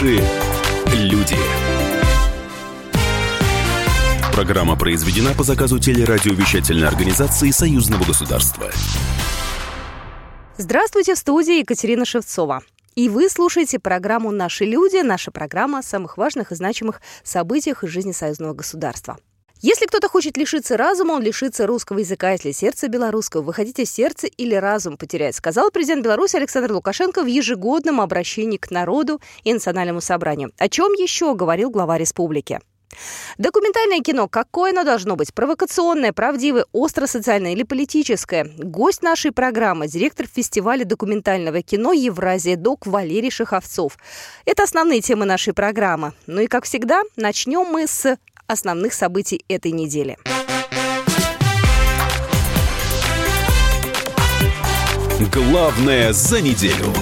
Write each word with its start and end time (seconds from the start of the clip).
Наши 0.00 0.22
люди. 0.94 1.36
Программа 4.32 4.74
произведена 4.76 5.34
по 5.34 5.42
заказу 5.42 5.78
телерадиовещательной 5.78 6.88
организации 6.88 7.50
Союзного 7.50 8.04
государства. 8.04 8.70
Здравствуйте, 10.56 11.14
в 11.14 11.18
студии 11.18 11.58
Екатерина 11.58 12.06
Шевцова. 12.06 12.62
И 12.94 13.10
вы 13.10 13.28
слушаете 13.28 13.78
программу 13.78 14.30
«Наши 14.30 14.64
люди», 14.64 15.02
наша 15.02 15.30
программа 15.30 15.80
о 15.80 15.82
самых 15.82 16.16
важных 16.16 16.50
и 16.52 16.54
значимых 16.54 17.02
событиях 17.22 17.84
из 17.84 17.90
жизни 17.90 18.12
союзного 18.12 18.54
государства. 18.54 19.18
Если 19.62 19.84
кто-то 19.84 20.08
хочет 20.08 20.38
лишиться 20.38 20.78
разума, 20.78 21.12
он 21.12 21.22
лишится 21.22 21.66
русского 21.66 21.98
языка. 21.98 22.30
Если 22.30 22.50
сердце 22.52 22.88
белорусского, 22.88 23.42
вы 23.42 23.52
хотите 23.52 23.84
сердце 23.84 24.26
или 24.26 24.54
разум 24.54 24.96
потерять, 24.96 25.36
сказал 25.36 25.70
президент 25.70 26.02
Беларуси 26.02 26.36
Александр 26.36 26.72
Лукашенко 26.72 27.22
в 27.22 27.26
ежегодном 27.26 28.00
обращении 28.00 28.56
к 28.56 28.70
народу 28.70 29.20
и 29.44 29.52
национальному 29.52 30.00
собранию. 30.00 30.50
О 30.56 30.68
чем 30.70 30.94
еще 30.94 31.34
говорил 31.34 31.68
глава 31.68 31.98
республики? 31.98 32.60
Документальное 33.38 34.00
кино, 34.00 34.28
какое 34.28 34.72
оно 34.72 34.82
должно 34.82 35.14
быть? 35.14 35.32
Провокационное, 35.32 36.12
правдивое, 36.12 36.66
остро-социальное 36.72 37.52
или 37.52 37.62
политическое? 37.62 38.50
Гость 38.58 39.02
нашей 39.02 39.30
программы– 39.30 39.86
директор 39.88 40.26
фестиваля 40.26 40.84
документального 40.84 41.62
кино 41.62 41.92
«Евразия 41.92 42.56
Док» 42.56 42.86
Валерий 42.86 43.30
Шаховцов. 43.30 43.96
Это 44.44 44.64
основные 44.64 45.02
темы 45.02 45.24
нашей 45.24 45.52
программы. 45.52 46.12
Ну 46.26 46.40
и, 46.40 46.46
как 46.46 46.64
всегда, 46.64 47.02
начнем 47.16 47.66
мы 47.66 47.86
с 47.86 48.16
основных 48.50 48.92
событий 48.92 49.44
этой 49.48 49.70
недели. 49.72 50.18
Главное 55.32 56.12
за 56.12 56.40
неделю. 56.40 56.92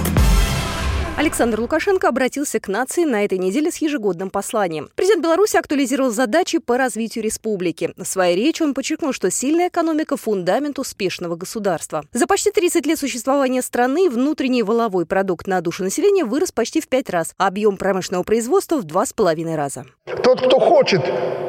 Александр 1.19 1.59
Лукашенко 1.59 2.07
обратился 2.07 2.61
к 2.61 2.69
нации 2.69 3.03
на 3.03 3.25
этой 3.25 3.37
неделе 3.37 3.71
с 3.71 3.75
ежегодным 3.75 4.29
посланием. 4.29 4.87
Президент 4.95 5.21
Беларуси 5.21 5.57
актуализировал 5.57 6.11
задачи 6.11 6.59
по 6.59 6.77
развитию 6.77 7.25
республики. 7.25 7.91
В 7.97 8.05
своей 8.05 8.37
речи 8.37 8.63
он 8.63 8.73
подчеркнул, 8.73 9.11
что 9.11 9.29
сильная 9.29 9.67
экономика– 9.67 10.15
фундамент 10.17 10.79
успешного 10.79 11.35
государства. 11.35 12.05
За 12.13 12.25
почти 12.25 12.51
30 12.51 12.85
лет 12.85 12.97
существования 12.97 13.61
страны 13.61 14.09
внутренний 14.09 14.63
воловой 14.63 15.05
продукт 15.05 15.45
на 15.45 15.59
душу 15.59 15.83
населения 15.83 16.23
вырос 16.23 16.53
почти 16.53 16.79
в 16.79 16.87
пять 16.87 17.09
раз, 17.09 17.33
а 17.37 17.47
объем 17.47 17.75
промышленного 17.75 18.23
производства 18.23 18.77
в 18.77 18.85
два 18.85 19.05
с 19.05 19.11
половиной 19.11 19.57
раза. 19.57 19.83
Тот, 20.23 20.39
кто 20.39 20.57
хочет 20.57 21.01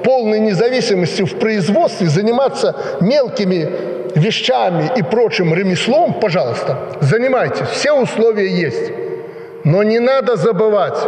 полной 0.03 0.41
независимости 0.41 1.23
в 1.23 1.39
производстве, 1.39 2.09
заниматься 2.09 2.99
мелкими 3.01 4.19
вещами 4.19 4.91
и 4.97 5.03
прочим 5.05 5.55
ремеслом, 5.55 6.19
пожалуйста, 6.19 6.99
занимайтесь. 7.03 7.69
Все 7.69 7.93
условия 7.93 8.51
есть. 8.51 9.10
Но 9.65 9.83
не 9.83 9.99
надо 9.99 10.37
забывать, 10.37 10.99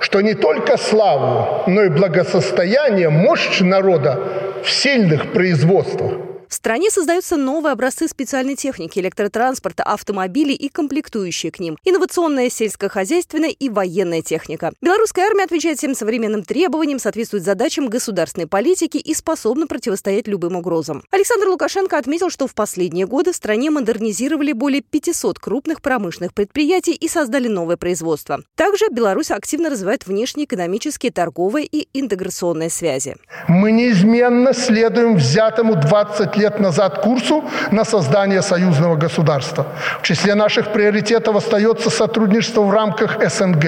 что 0.00 0.20
не 0.20 0.34
только 0.34 0.76
славу, 0.76 1.62
но 1.66 1.82
и 1.82 1.88
благосостояние, 1.88 3.08
мощь 3.08 3.60
народа 3.60 4.18
в 4.62 4.70
сильных 4.70 5.32
производствах– 5.32 6.12
в 6.52 6.54
стране 6.54 6.90
создаются 6.90 7.38
новые 7.38 7.72
образцы 7.72 8.06
специальной 8.06 8.56
техники, 8.56 8.98
электротранспорта, 8.98 9.84
автомобилей 9.84 10.54
и 10.54 10.68
комплектующие 10.68 11.50
к 11.50 11.58
ним, 11.58 11.78
инновационная 11.82 12.50
сельскохозяйственная 12.50 13.48
и 13.48 13.70
военная 13.70 14.20
техника. 14.20 14.74
Белорусская 14.82 15.22
армия 15.22 15.44
отвечает 15.44 15.78
всем 15.78 15.94
современным 15.94 16.42
требованиям, 16.42 16.98
соответствует 16.98 17.42
задачам 17.42 17.88
государственной 17.88 18.46
политики 18.46 18.98
и 18.98 19.14
способна 19.14 19.66
противостоять 19.66 20.28
любым 20.28 20.56
угрозам. 20.56 21.02
Александр 21.10 21.48
Лукашенко 21.48 21.96
отметил, 21.96 22.28
что 22.28 22.46
в 22.46 22.54
последние 22.54 23.06
годы 23.06 23.32
в 23.32 23.36
стране 23.36 23.70
модернизировали 23.70 24.52
более 24.52 24.82
500 24.82 25.38
крупных 25.38 25.80
промышленных 25.80 26.34
предприятий 26.34 26.92
и 26.92 27.08
создали 27.08 27.48
новое 27.48 27.78
производство. 27.78 28.42
Также 28.56 28.88
Беларусь 28.90 29.30
активно 29.30 29.70
развивает 29.70 30.06
внешнеэкономические, 30.06 31.12
торговые 31.12 31.64
и 31.64 31.88
интеграционные 31.98 32.68
связи. 32.68 33.16
Мы 33.48 33.72
неизменно 33.72 34.52
следуем 34.52 35.16
взятому 35.16 35.76
20 35.76 36.36
лет 36.36 36.41
лет 36.42 36.60
назад 36.60 36.98
курсу 36.98 37.44
на 37.70 37.84
создание 37.84 38.42
союзного 38.42 38.96
государства. 38.96 39.66
В 40.00 40.02
числе 40.02 40.34
наших 40.34 40.72
приоритетов 40.72 41.36
остается 41.36 41.90
сотрудничество 41.90 42.62
в 42.62 42.70
рамках 42.70 43.18
СНГ. 43.30 43.64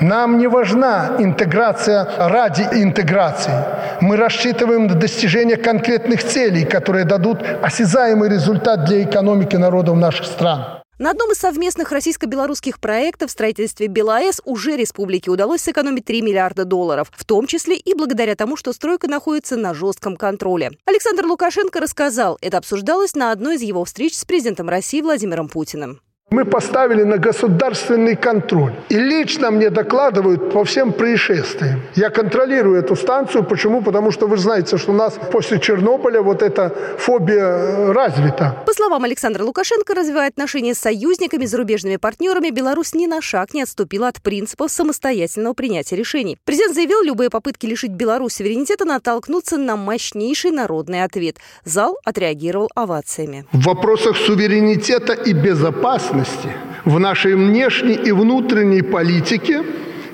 Нам 0.00 0.38
не 0.38 0.46
важна 0.46 1.16
интеграция 1.18 2.06
ради 2.18 2.62
интеграции. 2.72 3.52
Мы 4.00 4.16
рассчитываем 4.16 4.86
на 4.86 4.94
достижение 4.94 5.56
конкретных 5.56 6.22
целей, 6.22 6.64
которые 6.64 7.04
дадут 7.04 7.38
осязаемый 7.62 8.28
результат 8.28 8.84
для 8.84 9.02
экономики 9.02 9.56
народов 9.56 9.96
наших 9.96 10.26
стран. 10.26 10.78
На 10.98 11.12
одном 11.12 11.30
из 11.30 11.38
совместных 11.38 11.92
российско-белорусских 11.92 12.80
проектов 12.80 13.30
в 13.30 13.32
строительстве 13.32 13.86
БелАЭС 13.86 14.42
уже 14.44 14.76
республике 14.76 15.30
удалось 15.30 15.60
сэкономить 15.60 16.04
3 16.06 16.22
миллиарда 16.22 16.64
долларов, 16.64 17.12
в 17.14 17.24
том 17.24 17.46
числе 17.46 17.76
и 17.76 17.94
благодаря 17.94 18.34
тому, 18.34 18.56
что 18.56 18.72
стройка 18.72 19.06
находится 19.06 19.54
на 19.54 19.74
жестком 19.74 20.16
контроле. 20.16 20.72
Александр 20.86 21.26
Лукашенко 21.26 21.78
рассказал, 21.78 22.36
это 22.40 22.58
обсуждалось 22.58 23.14
на 23.14 23.30
одной 23.30 23.54
из 23.54 23.62
его 23.62 23.84
встреч 23.84 24.16
с 24.16 24.24
президентом 24.24 24.68
России 24.68 25.00
Владимиром 25.00 25.48
Путиным. 25.48 26.00
Мы 26.30 26.44
поставили 26.44 27.04
на 27.04 27.16
государственный 27.16 28.14
контроль. 28.14 28.74
И 28.90 28.98
лично 28.98 29.50
мне 29.50 29.70
докладывают 29.70 30.52
по 30.52 30.62
всем 30.62 30.92
происшествиям. 30.92 31.80
Я 31.94 32.10
контролирую 32.10 32.78
эту 32.78 32.96
станцию. 32.96 33.44
Почему? 33.44 33.82
Потому 33.82 34.10
что 34.10 34.26
вы 34.26 34.36
знаете, 34.36 34.76
что 34.76 34.92
у 34.92 34.94
нас 34.94 35.18
после 35.32 35.58
Чернобыля 35.58 36.20
вот 36.20 36.42
эта 36.42 36.74
фобия 36.98 37.46
э, 37.46 37.92
развита. 37.92 38.62
По 38.66 38.74
словам 38.74 39.04
Александра 39.04 39.42
Лукашенко, 39.42 39.94
развивая 39.94 40.28
отношения 40.28 40.74
с 40.74 40.78
союзниками, 40.78 41.46
зарубежными 41.46 41.96
партнерами, 41.96 42.50
Беларусь 42.50 42.92
ни 42.92 43.06
на 43.06 43.22
шаг 43.22 43.54
не 43.54 43.62
отступила 43.62 44.08
от 44.08 44.20
принципов 44.20 44.70
самостоятельного 44.70 45.54
принятия 45.54 45.96
решений. 45.96 46.36
Президент 46.44 46.74
заявил, 46.74 47.02
любые 47.02 47.30
попытки 47.30 47.64
лишить 47.64 47.92
Беларусь 47.92 48.34
суверенитета 48.34 48.84
натолкнутся 48.84 49.56
на 49.56 49.76
мощнейший 49.76 50.50
народный 50.50 51.04
ответ. 51.04 51.36
Зал 51.64 51.96
отреагировал 52.04 52.68
овациями. 52.74 53.46
В 53.52 53.64
вопросах 53.64 54.18
суверенитета 54.18 55.14
и 55.14 55.32
безопасности 55.32 56.17
безопасности 56.18 56.48
в 56.84 56.98
нашей 56.98 57.34
внешней 57.34 57.94
и 57.94 58.12
внутренней 58.12 58.82
политике 58.82 59.62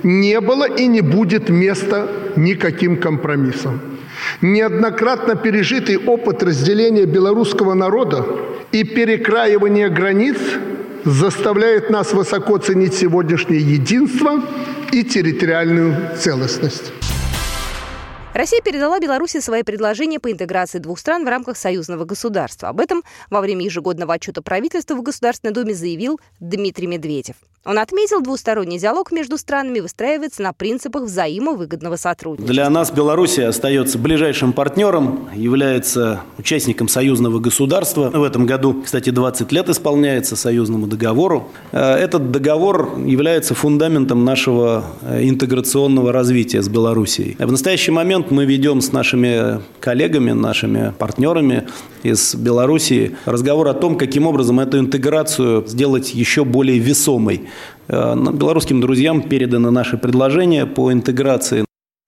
не 0.02 0.40
было 0.40 0.68
и 0.68 0.86
не 0.86 1.00
будет 1.00 1.48
места 1.48 2.08
никаким 2.36 2.96
компромиссам. 2.96 3.80
Неоднократно 4.42 5.34
пережитый 5.34 5.96
опыт 5.96 6.42
разделения 6.42 7.06
белорусского 7.06 7.74
народа 7.74 8.24
и 8.72 8.84
перекраивания 8.84 9.88
границ 9.88 10.36
заставляет 11.04 11.90
нас 11.90 12.12
высоко 12.12 12.58
ценить 12.58 12.94
сегодняшнее 12.94 13.60
единство 13.60 14.42
и 14.92 15.04
территориальную 15.04 15.96
целостность. 16.18 16.92
Россия 18.34 18.60
передала 18.60 18.98
Беларуси 18.98 19.38
свои 19.38 19.62
предложения 19.62 20.18
по 20.18 20.28
интеграции 20.28 20.80
двух 20.80 20.98
стран 20.98 21.24
в 21.24 21.28
рамках 21.28 21.56
союзного 21.56 22.04
государства. 22.04 22.68
Об 22.68 22.80
этом 22.80 23.04
во 23.30 23.40
время 23.40 23.64
ежегодного 23.64 24.14
отчета 24.14 24.42
правительства 24.42 24.96
в 24.96 25.02
Государственной 25.02 25.52
Думе 25.52 25.72
заявил 25.72 26.18
Дмитрий 26.40 26.88
Медведев. 26.88 27.36
Он 27.66 27.78
отметил, 27.78 28.20
двусторонний 28.20 28.78
диалог 28.78 29.10
между 29.10 29.38
странами 29.38 29.80
выстраивается 29.80 30.42
на 30.42 30.52
принципах 30.52 31.04
взаимовыгодного 31.04 31.96
сотрудничества. 31.96 32.52
Для 32.52 32.68
нас 32.68 32.90
Белоруссия 32.90 33.46
остается 33.46 33.98
ближайшим 33.98 34.52
партнером, 34.52 35.30
является 35.34 36.20
участником 36.36 36.88
союзного 36.88 37.38
государства. 37.38 38.10
В 38.10 38.22
этом 38.22 38.44
году, 38.44 38.82
кстати, 38.84 39.08
20 39.08 39.50
лет 39.52 39.70
исполняется 39.70 40.36
союзному 40.36 40.86
договору. 40.86 41.48
Э, 41.72 41.94
этот 41.94 42.30
договор 42.30 42.98
является 42.98 43.54
фундаментом 43.54 44.26
нашего 44.26 44.84
э, 45.00 45.26
интеграционного 45.26 46.12
развития 46.12 46.60
с 46.60 46.68
Белоруссией. 46.68 47.34
В 47.38 47.50
настоящий 47.50 47.92
момент 47.92 48.23
мы 48.30 48.44
ведем 48.44 48.80
с 48.80 48.92
нашими 48.92 49.60
коллегами, 49.80 50.32
нашими 50.32 50.92
партнерами 50.98 51.68
из 52.02 52.34
Белоруссии 52.34 53.16
разговор 53.24 53.68
о 53.68 53.74
том, 53.74 53.96
каким 53.96 54.26
образом 54.26 54.60
эту 54.60 54.78
интеграцию 54.78 55.66
сделать 55.66 56.14
еще 56.14 56.44
более 56.44 56.78
весомой. 56.78 57.48
Э, 57.88 58.14
белорусским 58.14 58.80
друзьям 58.80 59.22
передано 59.22 59.70
наше 59.70 59.96
предложение 59.96 60.66
по 60.66 60.92
интеграции 60.92 61.64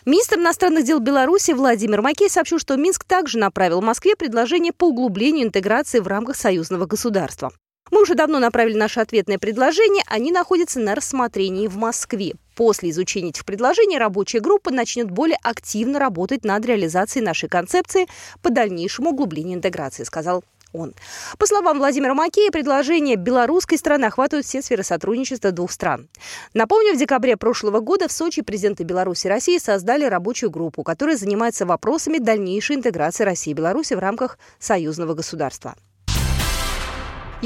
Министр 0.06 0.36
иностранных 0.36 0.84
дел 0.84 1.00
Беларуси 1.00 1.50
Владимир 1.50 2.00
Макей 2.00 2.30
сообщил, 2.30 2.60
что 2.60 2.76
Минск 2.76 3.02
также 3.02 3.38
направил 3.38 3.82
Москве 3.82 4.14
предложение 4.14 4.72
по 4.72 4.90
углублению 4.90 5.48
интеграции 5.48 5.98
в 5.98 6.06
рамках 6.06 6.36
союзного 6.36 6.86
государства. 6.86 7.50
Мы 7.90 8.02
уже 8.02 8.14
давно 8.14 8.38
направили 8.38 8.76
наше 8.76 9.00
ответное 9.00 9.38
предложение, 9.38 10.02
они 10.06 10.32
находятся 10.32 10.80
на 10.80 10.94
рассмотрении 10.94 11.68
в 11.68 11.76
Москве. 11.76 12.34
После 12.56 12.90
изучения 12.90 13.28
этих 13.28 13.44
предложений 13.44 13.98
рабочая 13.98 14.40
группа 14.40 14.70
начнет 14.70 15.10
более 15.10 15.38
активно 15.42 15.98
работать 15.98 16.44
над 16.44 16.64
реализацией 16.64 17.24
нашей 17.24 17.48
концепции 17.48 18.08
по 18.42 18.50
дальнейшему 18.50 19.10
углублению 19.10 19.58
интеграции, 19.58 20.04
сказал 20.04 20.42
он. 20.72 20.94
По 21.38 21.46
словам 21.46 21.78
Владимира 21.78 22.14
Макея, 22.14 22.50
предложения 22.50 23.16
белорусской 23.16 23.78
страны 23.78 24.06
охватывают 24.06 24.46
все 24.46 24.62
сферы 24.62 24.82
сотрудничества 24.82 25.52
двух 25.52 25.70
стран. 25.72 26.08
Напомню, 26.54 26.94
в 26.94 26.98
декабре 26.98 27.36
прошлого 27.36 27.80
года 27.80 28.08
в 28.08 28.12
Сочи 28.12 28.42
президенты 28.42 28.84
Беларуси 28.84 29.26
и 29.26 29.30
России 29.30 29.58
создали 29.58 30.04
рабочую 30.04 30.50
группу, 30.50 30.82
которая 30.82 31.16
занимается 31.16 31.66
вопросами 31.66 32.18
дальнейшей 32.18 32.76
интеграции 32.76 33.24
России 33.24 33.52
и 33.52 33.54
Беларуси 33.54 33.94
в 33.94 33.98
рамках 33.98 34.38
союзного 34.58 35.14
государства. 35.14 35.76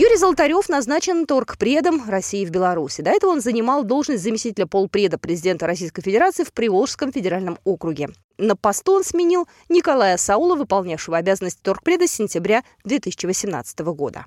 Юрий 0.02 0.16
Золотарев 0.16 0.70
назначен 0.70 1.26
торгпредом 1.26 2.08
России 2.08 2.46
в 2.46 2.50
Беларуси. 2.50 3.02
До 3.02 3.10
этого 3.10 3.32
он 3.32 3.42
занимал 3.42 3.84
должность 3.84 4.22
заместителя 4.22 4.64
полпреда 4.64 5.18
президента 5.18 5.66
Российской 5.66 6.00
Федерации 6.00 6.42
в 6.42 6.54
Приволжском 6.54 7.12
федеральном 7.12 7.58
округе. 7.64 8.08
На 8.38 8.56
посту 8.56 8.94
он 8.94 9.04
сменил 9.04 9.46
Николая 9.68 10.16
Саула, 10.16 10.54
выполнявшего 10.54 11.18
обязанности 11.18 11.60
торгпреда 11.62 12.06
с 12.06 12.12
сентября 12.12 12.64
2018 12.84 13.80
года. 13.80 14.24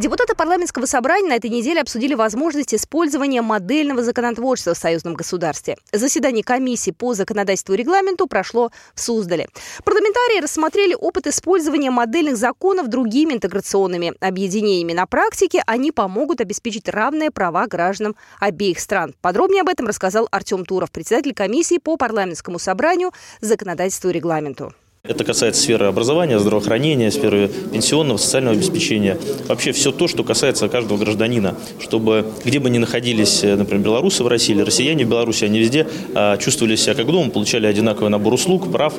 Депутаты 0.00 0.34
парламентского 0.34 0.86
собрания 0.86 1.28
на 1.28 1.34
этой 1.34 1.50
неделе 1.50 1.82
обсудили 1.82 2.14
возможность 2.14 2.72
использования 2.72 3.42
модельного 3.42 4.02
законотворчества 4.02 4.72
в 4.72 4.78
союзном 4.78 5.12
государстве. 5.12 5.76
Заседание 5.92 6.42
комиссии 6.42 6.90
по 6.90 7.12
законодательству 7.12 7.74
и 7.74 7.76
регламенту 7.76 8.26
прошло 8.26 8.70
в 8.94 9.00
Суздале. 9.00 9.50
Парламентарии 9.84 10.40
рассмотрели 10.40 10.94
опыт 10.94 11.26
использования 11.26 11.90
модельных 11.90 12.38
законов 12.38 12.88
другими 12.88 13.34
интеграционными 13.34 14.14
объединениями. 14.20 14.94
На 14.94 15.04
практике 15.04 15.62
они 15.66 15.92
помогут 15.92 16.40
обеспечить 16.40 16.88
равные 16.88 17.30
права 17.30 17.66
гражданам 17.66 18.16
обеих 18.38 18.80
стран. 18.80 19.14
Подробнее 19.20 19.60
об 19.60 19.68
этом 19.68 19.86
рассказал 19.86 20.28
Артем 20.30 20.64
Туров, 20.64 20.90
председатель 20.90 21.34
комиссии 21.34 21.76
по 21.76 21.98
парламентскому 21.98 22.58
собранию, 22.58 23.12
законодательству 23.42 24.08
и 24.08 24.14
регламенту. 24.14 24.72
Это 25.02 25.24
касается 25.24 25.62
сферы 25.62 25.86
образования, 25.86 26.38
здравоохранения, 26.38 27.10
сферы 27.10 27.48
пенсионного, 27.48 28.18
социального 28.18 28.54
обеспечения. 28.54 29.16
Вообще 29.48 29.72
все 29.72 29.92
то, 29.92 30.08
что 30.08 30.22
касается 30.24 30.68
каждого 30.68 30.98
гражданина, 30.98 31.56
чтобы 31.78 32.26
где 32.44 32.58
бы 32.58 32.68
ни 32.68 32.76
находились, 32.76 33.42
э, 33.42 33.56
например, 33.56 33.82
белорусы 33.82 34.22
в 34.22 34.28
России 34.28 34.54
или 34.54 34.60
россияне 34.60 35.06
в 35.06 35.08
Беларуси, 35.08 35.44
они 35.44 35.58
везде 35.58 35.86
а, 36.14 36.36
чувствовали 36.36 36.76
себя 36.76 36.94
как 36.94 37.06
дома, 37.06 37.30
получали 37.30 37.66
одинаковый 37.66 38.10
набор 38.10 38.34
услуг, 38.34 38.70
прав. 38.70 38.92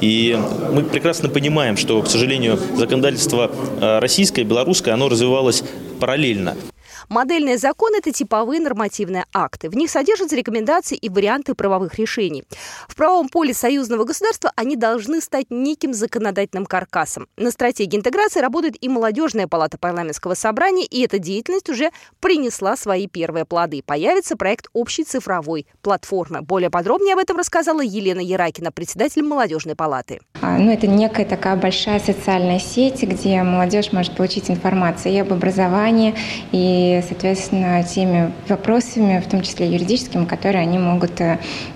И 0.00 0.36
мы 0.72 0.82
прекрасно 0.82 1.28
понимаем, 1.28 1.76
что, 1.76 2.02
к 2.02 2.08
сожалению, 2.08 2.58
законодательство 2.76 3.52
а, 3.80 4.00
российское, 4.00 4.42
белорусское, 4.42 4.94
оно 4.94 5.08
развивалось 5.08 5.62
параллельно. 6.00 6.56
Модельные 7.08 7.56
законы– 7.56 7.96
это 7.98 8.10
типовые 8.10 8.60
нормативные 8.60 9.26
акты. 9.32 9.70
В 9.70 9.76
них 9.76 9.90
содержатся 9.90 10.34
рекомендации 10.34 10.96
и 10.96 11.08
варианты 11.08 11.54
правовых 11.54 11.98
решений. 11.98 12.44
В 12.88 12.96
правовом 12.96 13.28
поле 13.28 13.54
союзного 13.54 14.04
государства 14.04 14.52
они 14.56 14.76
должны 14.76 15.20
стать 15.20 15.46
неким 15.50 15.94
законодательным 15.94 16.66
каркасом. 16.66 17.28
На 17.36 17.52
стратегии 17.52 17.96
интеграции 17.96 18.40
работает 18.40 18.76
и 18.80 18.88
молодежная 18.88 19.46
палата 19.46 19.78
парламентского 19.78 20.34
собрания, 20.34 20.84
и 20.84 21.02
эта 21.02 21.18
деятельность 21.18 21.68
уже 21.68 21.90
принесла 22.20 22.76
свои 22.76 23.06
первые 23.06 23.44
плоды. 23.44 23.82
Появится 23.86 24.36
проект 24.36 24.66
общей 24.72 25.04
цифровой 25.04 25.66
платформы. 25.82 26.42
Более 26.42 26.70
подробнее 26.70 27.14
об 27.14 27.20
этом 27.20 27.36
рассказала 27.36 27.82
Елена 27.82 28.20
Яракина, 28.20 28.72
председатель 28.72 29.22
молодежной 29.22 29.76
палаты. 29.76 30.20
А, 30.42 30.58
ну, 30.58 30.72
это 30.72 30.88
некая 30.88 31.24
такая 31.24 31.56
большая 31.56 32.00
социальная 32.00 32.58
сеть, 32.58 33.02
где 33.02 33.42
молодежь 33.42 33.92
может 33.92 34.16
получить 34.16 34.50
информацию 34.50 35.14
и 35.14 35.18
об 35.18 35.32
образовании, 35.32 36.14
и 36.52 36.95
соответственно, 37.02 37.82
теми 37.82 38.32
вопросами, 38.48 39.20
в 39.20 39.30
том 39.30 39.42
числе 39.42 39.68
юридическими, 39.68 40.24
которые 40.24 40.62
они 40.62 40.78
могут 40.78 41.20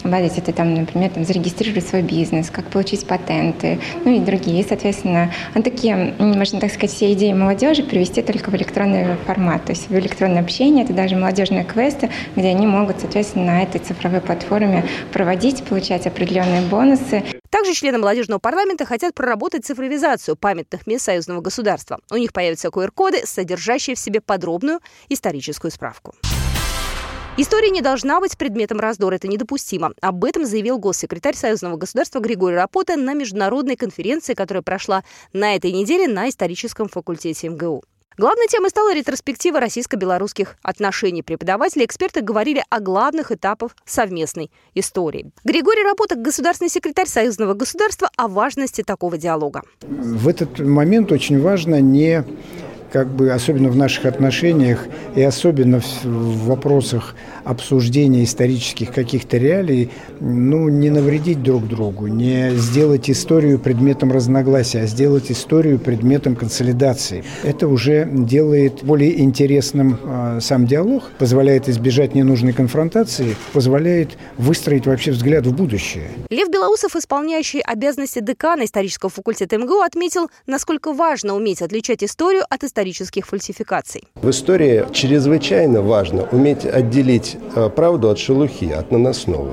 обладать. 0.04 0.38
Э, 0.38 0.40
это, 0.40 0.52
там, 0.52 0.74
например, 0.74 1.10
там, 1.10 1.24
зарегистрировать 1.24 1.86
свой 1.86 2.02
бизнес, 2.02 2.50
как 2.50 2.66
получить 2.66 3.06
патенты, 3.06 3.78
ну 4.04 4.14
и 4.14 4.20
другие. 4.20 4.64
Соответственно, 4.64 5.32
а 5.54 5.62
такие, 5.62 6.14
можно 6.18 6.60
так 6.60 6.70
сказать, 6.72 6.90
все 6.90 7.12
идеи 7.12 7.32
молодежи 7.32 7.82
привести 7.82 8.22
только 8.22 8.50
в 8.50 8.54
электронный 8.54 9.16
формат. 9.26 9.64
То 9.64 9.72
есть 9.72 9.88
в 9.88 9.98
электронное 9.98 10.42
общение, 10.42 10.84
это 10.84 10.92
даже 10.92 11.16
молодежные 11.16 11.64
квесты, 11.64 12.10
где 12.36 12.48
они 12.48 12.66
могут, 12.66 13.00
соответственно, 13.00 13.46
на 13.46 13.62
этой 13.62 13.80
цифровой 13.80 14.20
платформе 14.20 14.84
проводить, 15.12 15.62
получать 15.64 16.06
определенные 16.06 16.62
бонусы. 16.62 17.22
Также 17.60 17.74
члены 17.74 17.98
молодежного 17.98 18.38
парламента 18.38 18.86
хотят 18.86 19.14
проработать 19.14 19.66
цифровизацию 19.66 20.34
памятных 20.34 20.86
мест 20.86 21.04
союзного 21.04 21.42
государства. 21.42 22.00
У 22.10 22.16
них 22.16 22.32
появятся 22.32 22.68
QR-коды, 22.68 23.26
содержащие 23.26 23.96
в 23.96 23.98
себе 23.98 24.22
подробную 24.22 24.80
историческую 25.10 25.70
справку. 25.70 26.14
История 27.36 27.68
не 27.68 27.82
должна 27.82 28.18
быть 28.18 28.38
предметом 28.38 28.80
раздора, 28.80 29.16
это 29.16 29.28
недопустимо. 29.28 29.92
Об 30.00 30.24
этом 30.24 30.46
заявил 30.46 30.78
госсекретарь 30.78 31.36
Союзного 31.36 31.76
государства 31.76 32.20
Григорий 32.20 32.56
Рапота 32.56 32.96
на 32.96 33.12
международной 33.12 33.76
конференции, 33.76 34.32
которая 34.32 34.62
прошла 34.62 35.04
на 35.34 35.54
этой 35.54 35.70
неделе 35.70 36.08
на 36.08 36.30
историческом 36.30 36.88
факультете 36.88 37.50
МГУ. 37.50 37.84
Главной 38.18 38.48
темой 38.48 38.70
стала 38.70 38.94
ретроспектива 38.94 39.60
российско-белорусских 39.60 40.56
отношений. 40.62 41.22
Преподаватели 41.22 41.82
и 41.82 41.86
эксперты 41.86 42.20
говорили 42.20 42.62
о 42.68 42.80
главных 42.80 43.30
этапах 43.32 43.76
совместной 43.84 44.50
истории. 44.74 45.30
Григорий 45.44 45.84
Работа, 45.84 46.16
государственный 46.16 46.70
секретарь 46.70 47.06
Союзного 47.06 47.54
государства, 47.54 48.10
о 48.16 48.28
важности 48.28 48.82
такого 48.82 49.16
диалога. 49.16 49.62
В 49.80 50.28
этот 50.28 50.58
момент 50.58 51.12
очень 51.12 51.40
важно 51.40 51.80
не 51.80 52.24
как 52.92 53.08
бы 53.08 53.30
особенно 53.30 53.68
в 53.68 53.76
наших 53.76 54.04
отношениях 54.04 54.86
и 55.14 55.22
особенно 55.22 55.80
в, 55.80 56.46
вопросах 56.46 57.14
обсуждения 57.44 58.24
исторических 58.24 58.92
каких-то 58.92 59.36
реалий, 59.36 59.90
ну, 60.20 60.68
не 60.68 60.90
навредить 60.90 61.42
друг 61.42 61.66
другу, 61.66 62.06
не 62.06 62.50
сделать 62.56 63.10
историю 63.10 63.58
предметом 63.58 64.12
разногласия, 64.12 64.82
а 64.82 64.86
сделать 64.86 65.30
историю 65.30 65.78
предметом 65.78 66.36
консолидации. 66.36 67.24
Это 67.42 67.68
уже 67.68 68.08
делает 68.10 68.82
более 68.82 69.20
интересным 69.20 69.98
э, 70.02 70.38
сам 70.40 70.66
диалог, 70.66 71.04
позволяет 71.18 71.68
избежать 71.68 72.14
ненужной 72.14 72.52
конфронтации, 72.52 73.36
позволяет 73.52 74.10
выстроить 74.36 74.86
вообще 74.86 75.12
взгляд 75.12 75.46
в 75.46 75.54
будущее. 75.54 76.08
Лев 76.30 76.48
Белоусов, 76.50 76.96
исполняющий 76.96 77.60
обязанности 77.60 78.20
декана 78.20 78.64
исторического 78.64 79.10
факультета 79.10 79.58
МГУ, 79.58 79.80
отметил, 79.80 80.30
насколько 80.46 80.92
важно 80.92 81.34
уметь 81.34 81.62
отличать 81.62 82.02
историю 82.04 82.44
от 82.48 82.64
исторических 82.64 83.26
фальсификаций. 83.26 84.04
В 84.14 84.30
истории 84.30 84.84
чрезвычайно 84.92 85.82
важно 85.82 86.24
уметь 86.32 86.64
отделить 86.64 87.29
э, 87.54 87.70
правду 87.70 88.10
от 88.10 88.18
шелухи, 88.18 88.70
от 88.70 88.90
наносного. 88.90 89.50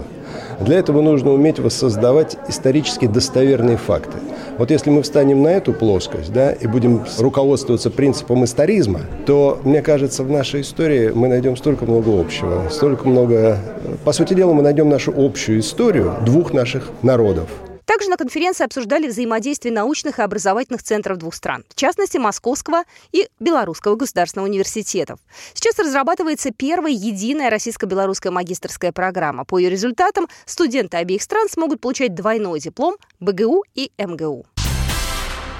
Для 0.59 0.79
этого 0.79 1.01
нужно 1.01 1.31
уметь 1.33 1.59
воссоздавать 1.59 2.37
исторически 2.47 3.05
достоверные 3.05 3.77
факты. 3.77 4.17
Вот 4.57 4.71
если 4.71 4.89
мы 4.89 5.03
встанем 5.03 5.43
на 5.43 5.49
эту 5.49 5.71
плоскость 5.71 6.33
да, 6.33 6.51
и 6.51 6.65
будем 6.67 7.05
руководствоваться 7.19 7.91
принципом 7.91 8.43
историзма, 8.43 9.01
то, 9.25 9.59
мне 9.63 9.81
кажется, 9.81 10.23
в 10.23 10.31
нашей 10.31 10.61
истории 10.61 11.11
мы 11.13 11.27
найдем 11.27 11.55
столько 11.55 11.85
много 11.85 12.19
общего, 12.19 12.63
столько 12.71 13.07
много... 13.07 13.59
По 14.03 14.11
сути 14.13 14.33
дела, 14.33 14.53
мы 14.53 14.63
найдем 14.63 14.89
нашу 14.89 15.13
общую 15.15 15.59
историю 15.59 16.13
двух 16.25 16.53
наших 16.53 16.89
народов– 17.03 17.49
также 17.87 18.09
на 18.09 18.17
конференции 18.17 18.65
обсуждали 18.65 19.07
взаимодействие 19.07 19.73
научных 19.73 20.19
и 20.19 20.21
образовательных 20.21 20.83
центров 20.83 21.17
двух 21.17 21.33
стран, 21.33 21.63
в 21.69 21.75
частности 21.75 22.17
Московского 22.17 22.83
и 23.13 23.27
Белорусского 23.39 23.95
государственного 23.95 24.47
университетов. 24.47 25.19
Сейчас 25.53 25.79
разрабатывается 25.79 26.51
первая 26.51 26.91
единая 26.91 27.49
российско-белорусская 27.49 28.29
магистрская 28.29 28.91
программа. 28.91 29.45
По 29.45 29.57
ее 29.57 29.69
результатам 29.69 30.27
студенты 30.45 30.97
обеих 30.97 31.23
стран 31.23 31.47
смогут 31.49 31.79
получать 31.79 32.13
двойной 32.13 32.59
диплом 32.59 32.97
БГУ 33.19 33.63
и 33.73 33.91
МГУ. 33.97 34.45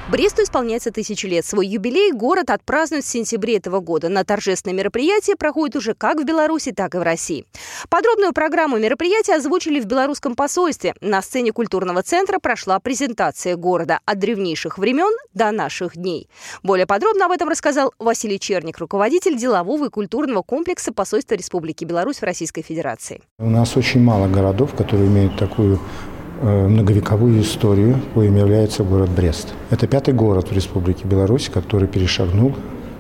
Бресту 0.10 0.42
исполняется 0.42 0.90
тысячу 0.90 1.28
лет. 1.28 1.46
Свой 1.46 1.68
юбилей 1.68 2.14
город 2.14 2.50
отпразднует 2.50 3.04
в 3.04 3.10
сентябре 3.10 3.58
этого 3.58 3.82
года. 3.82 4.08
На 4.08 4.24
торжественное 4.24 4.74
мероприятие 4.74 5.36
проходит 5.36 5.76
уже 5.76 5.96
как 5.96 6.22
в 6.22 6.24
Беларуси, 6.24 6.72
так 6.72 6.96
и 6.96 6.98
в 6.98 7.02
России. 7.02 7.46
Подробную 7.90 8.32
программу 8.32 8.78
мероприятия 8.78 9.36
озвучили 9.36 9.82
в 9.82 9.86
белорусском 9.86 10.36
посольстве. 10.36 10.96
На 11.02 11.22
сцене 11.22 11.52
культурного 11.52 12.04
центра 12.04 12.40
прошла 12.40 12.80
презентация 12.80 13.58
города 13.58 14.00
от 14.06 14.18
древнейших 14.18 14.78
времен 14.78 15.14
до 15.34 15.52
наших 15.52 15.98
дней. 15.98 16.30
Более 16.64 16.88
подробно 16.88 17.26
об 17.26 17.34
этом 17.34 17.50
рассказал 17.50 17.94
Василий 18.00 18.40
Черник, 18.40 18.78
руководитель 18.78 19.38
делового 19.38 19.88
и 19.88 19.90
культурного 19.90 20.42
комплекса 20.42 20.94
посольства 20.94 21.36
Республики 21.36 21.84
Беларусь 21.84 22.20
в 22.20 22.24
Российской 22.24 22.62
Федерации. 22.62 23.22
У 23.40 23.50
нас 23.50 23.76
очень 23.76 24.00
мало 24.00 24.30
городов, 24.30 24.74
которые 24.74 25.08
имеют 25.08 25.38
такую 25.38 25.82
многовековую 26.42 27.42
историю, 27.42 28.00
коим 28.14 28.36
является 28.36 28.84
город 28.84 29.10
Брест. 29.10 29.54
Это 29.70 29.88
пятый 29.88 30.14
город 30.14 30.50
в 30.50 30.54
Республике 30.54 31.06
Беларусь, 31.08 31.50
который 31.54 31.88
перешагнул 31.88 32.56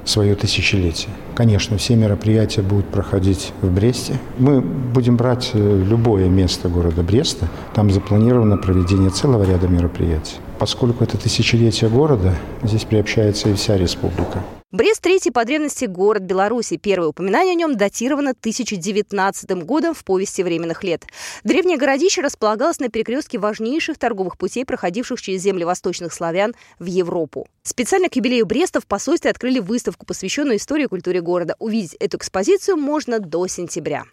свое 0.07 0.35
тысячелетие. 0.35 1.09
Конечно, 1.35 1.77
все 1.77 1.95
мероприятия 1.95 2.61
будут 2.61 2.85
проходить 2.85 3.51
в 3.61 3.71
Бресте. 3.71 4.13
Мы 4.37 4.61
будем 4.61 5.17
брать 5.17 5.51
э, 5.53 5.83
любое 5.85 6.29
место 6.29 6.69
города 6.69 7.03
Бреста. 7.03 7.47
Там 7.73 7.91
запланировано 7.91 8.57
проведение 8.57 9.09
целого 9.09 9.43
ряда 9.43 9.67
мероприятий. 9.67 10.35
Поскольку 10.59 11.03
это 11.03 11.17
тысячелетие 11.17 11.89
города, 11.89 12.33
здесь 12.63 12.85
приобщается 12.85 13.49
и 13.49 13.53
вся 13.53 13.77
республика. 13.77 14.43
Брест– 14.73 15.01
третий 15.01 15.31
по 15.31 15.45
древности 15.45 15.85
город 15.85 16.23
Беларуси. 16.23 16.75
Первое 16.75 17.07
упоминание 17.07 17.53
о 17.53 17.55
нем 17.55 17.77
датировано 17.77 18.31
1019 18.31 19.63
годом 19.63 19.93
в 19.93 20.03
повести 20.03 20.41
временных 20.41 20.83
лет. 20.83 21.05
Древнее 21.45 21.77
городище 21.77 22.19
располагалось 22.19 22.81
на 22.81 22.89
перекрестке 22.89 23.39
важнейших 23.39 23.97
торговых 23.97 24.37
путей, 24.37 24.65
проходивших 24.65 25.21
через 25.21 25.41
земли 25.41 25.63
восточных 25.63 26.11
славян 26.11 26.53
в 26.79 26.85
Европу. 26.85 27.47
Специально 27.63 28.09
к 28.09 28.17
юбилею 28.17 28.45
Бреста 28.45 28.81
в 28.81 28.87
посольстве 28.87 29.31
открыли 29.31 29.59
выставку, 29.59 30.05
посвященную 30.05 30.57
истории 30.57 30.83
и 30.83 30.87
культуре 30.87 31.21
города. 31.21 31.55
Увидеть 31.59 31.95
эту 32.01 32.17
экспозицию 32.17 32.75
можно 32.75 33.19
до 33.19 33.47
сентября. 33.47 34.03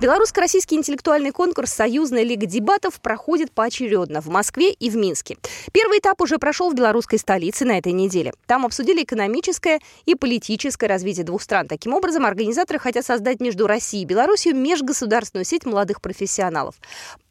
Белорусско-российский 0.00 0.74
интеллектуальный 0.74 1.30
конкурс 1.30 1.72
«Союзная 1.72 2.24
лига 2.24 2.46
дебатов» 2.46 3.00
проходит 3.00 3.52
поочередно 3.52 4.20
в 4.20 4.26
Москве 4.26 4.72
и 4.72 4.90
в 4.90 4.96
Минске. 4.96 5.36
Первый 5.72 6.00
этап 6.00 6.20
уже 6.20 6.38
прошел 6.38 6.68
в 6.68 6.74
белорусской 6.74 7.18
столице 7.18 7.64
на 7.64 7.78
этой 7.78 7.92
неделе. 7.92 8.34
Там 8.46 8.66
обсудили 8.66 9.04
экономическое 9.04 9.78
и 10.04 10.16
политическое 10.16 10.88
развитие 10.88 11.24
двух 11.24 11.42
стран. 11.42 11.68
Таким 11.68 11.94
образом, 11.94 12.26
организаторы 12.26 12.80
хотят 12.80 13.06
создать 13.06 13.40
между 13.40 13.68
Россией 13.68 14.02
и 14.02 14.06
Беларусью 14.06 14.56
межгосударственную 14.56 15.44
сеть 15.44 15.64
молодых 15.64 16.00
профессионалов. 16.00 16.74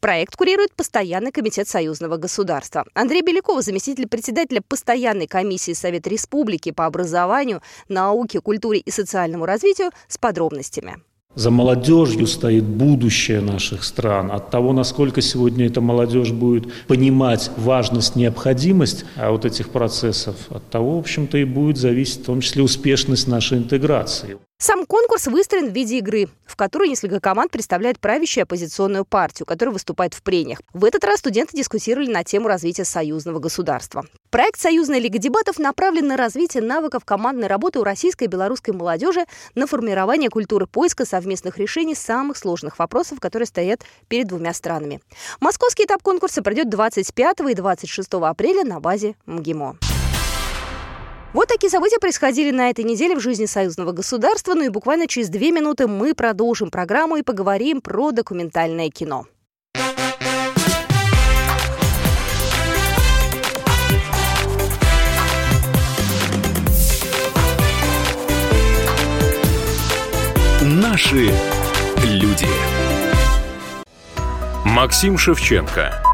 Проект 0.00 0.34
курирует 0.34 0.74
Постоянный 0.74 1.32
комитет 1.32 1.68
союзного 1.68 2.16
государства. 2.16 2.86
Андрей 2.94 3.20
Беляков, 3.20 3.62
заместитель 3.62 4.08
председателя 4.08 4.62
Постоянной 4.66 5.26
комиссии 5.26 5.74
Совета 5.74 6.08
Республики 6.08 6.72
по 6.72 6.86
образованию, 6.86 7.60
науке, 7.88 8.40
культуре 8.40 8.80
и 8.80 8.90
социальному 8.90 9.44
развитию 9.44 9.90
с 10.08 10.16
подробностями. 10.16 11.02
За 11.34 11.50
молодежью 11.50 12.28
стоит 12.28 12.64
будущее 12.64 13.40
наших 13.40 13.82
стран. 13.82 14.30
От 14.30 14.50
того, 14.50 14.72
насколько 14.72 15.20
сегодня 15.20 15.66
эта 15.66 15.80
молодежь 15.80 16.30
будет 16.30 16.72
понимать 16.86 17.50
важность, 17.56 18.14
необходимость 18.14 19.04
а 19.16 19.32
вот 19.32 19.44
этих 19.44 19.70
процессов, 19.70 20.36
от 20.50 20.68
того, 20.70 20.96
в 20.96 20.98
общем-то, 21.00 21.38
и 21.38 21.44
будет 21.44 21.76
зависеть 21.76 22.22
в 22.22 22.26
том 22.26 22.40
числе 22.40 22.62
успешность 22.62 23.26
нашей 23.26 23.58
интеграции. 23.58 24.38
Сам 24.66 24.86
конкурс 24.86 25.26
выстроен 25.26 25.68
в 25.68 25.74
виде 25.74 25.98
игры, 25.98 26.26
в 26.46 26.56
которой 26.56 26.88
несколько 26.88 27.20
команд 27.20 27.50
представляют 27.50 28.00
правящую 28.00 28.44
оппозиционную 28.44 29.04
партию, 29.04 29.44
которая 29.44 29.74
выступает 29.74 30.14
в 30.14 30.22
прениях. 30.22 30.62
В 30.72 30.86
этот 30.86 31.04
раз 31.04 31.18
студенты 31.18 31.54
дискутировали 31.54 32.10
на 32.10 32.24
тему 32.24 32.48
развития 32.48 32.86
союзного 32.86 33.40
государства. 33.40 34.06
Проект 34.30 34.58
«Союзная 34.58 35.00
лига 35.00 35.18
дебатов» 35.18 35.58
направлен 35.58 36.06
на 36.06 36.16
развитие 36.16 36.62
навыков 36.62 37.04
командной 37.04 37.46
работы 37.46 37.78
у 37.78 37.84
российской 37.84 38.24
и 38.24 38.26
белорусской 38.26 38.72
молодежи 38.72 39.26
на 39.54 39.66
формирование 39.66 40.30
культуры 40.30 40.66
поиска 40.66 41.04
совместных 41.04 41.58
решений 41.58 41.94
самых 41.94 42.38
сложных 42.38 42.78
вопросов, 42.78 43.20
которые 43.20 43.46
стоят 43.46 43.82
перед 44.08 44.28
двумя 44.28 44.54
странами. 44.54 45.02
Московский 45.40 45.84
этап 45.84 46.02
конкурса 46.02 46.42
пройдет 46.42 46.70
25 46.70 47.40
и 47.50 47.54
26 47.54 48.14
апреля 48.14 48.64
на 48.64 48.80
базе 48.80 49.14
МГИМО. 49.26 49.76
Вот 51.34 51.48
такие 51.48 51.68
события 51.68 51.98
происходили 51.98 52.52
на 52.52 52.70
этой 52.70 52.84
неделе 52.84 53.16
в 53.16 53.20
жизни 53.20 53.46
союзного 53.46 53.90
государства. 53.90 54.54
Ну 54.54 54.62
и 54.62 54.68
буквально 54.68 55.08
через 55.08 55.28
две 55.28 55.50
минуты 55.50 55.88
мы 55.88 56.14
продолжим 56.14 56.70
программу 56.70 57.16
и 57.16 57.22
поговорим 57.22 57.80
про 57.80 58.12
документальное 58.12 58.88
кино. 58.88 59.26
Наши 70.62 71.32
люди. 72.04 72.46
Максим 74.64 75.18
Шевченко. 75.18 76.13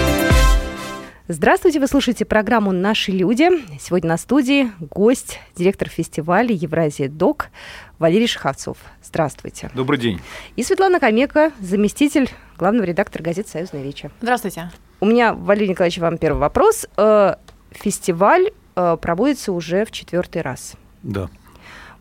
Здравствуйте, 1.33 1.79
вы 1.79 1.87
слушаете 1.87 2.25
программу 2.25 2.73
«Наши 2.73 3.13
люди». 3.13 3.47
Сегодня 3.79 4.09
на 4.09 4.17
студии 4.17 4.69
гость, 4.81 5.39
директор 5.55 5.87
фестиваля 5.87 6.53
«Евразия 6.53 7.07
ДОК» 7.07 7.51
Валерий 7.99 8.27
Шаховцов. 8.27 8.77
Здравствуйте. 9.01 9.71
Добрый 9.73 9.97
день. 9.97 10.19
И 10.57 10.63
Светлана 10.63 10.99
Комека, 10.99 11.53
заместитель 11.61 12.29
главного 12.57 12.83
редактора 12.83 13.23
газеты 13.23 13.49
«Союзная 13.49 13.81
Вечи». 13.81 14.11
Здравствуйте. 14.19 14.71
У 14.99 15.05
меня, 15.05 15.33
Валерий 15.33 15.69
Николаевич, 15.69 15.99
вам 15.99 16.17
первый 16.17 16.39
вопрос. 16.39 16.85
Э, 16.97 17.35
фестиваль 17.71 18.51
э, 18.75 18.97
проводится 19.01 19.53
уже 19.53 19.85
в 19.85 19.91
четвертый 19.91 20.41
раз. 20.41 20.73
Да. 21.01 21.29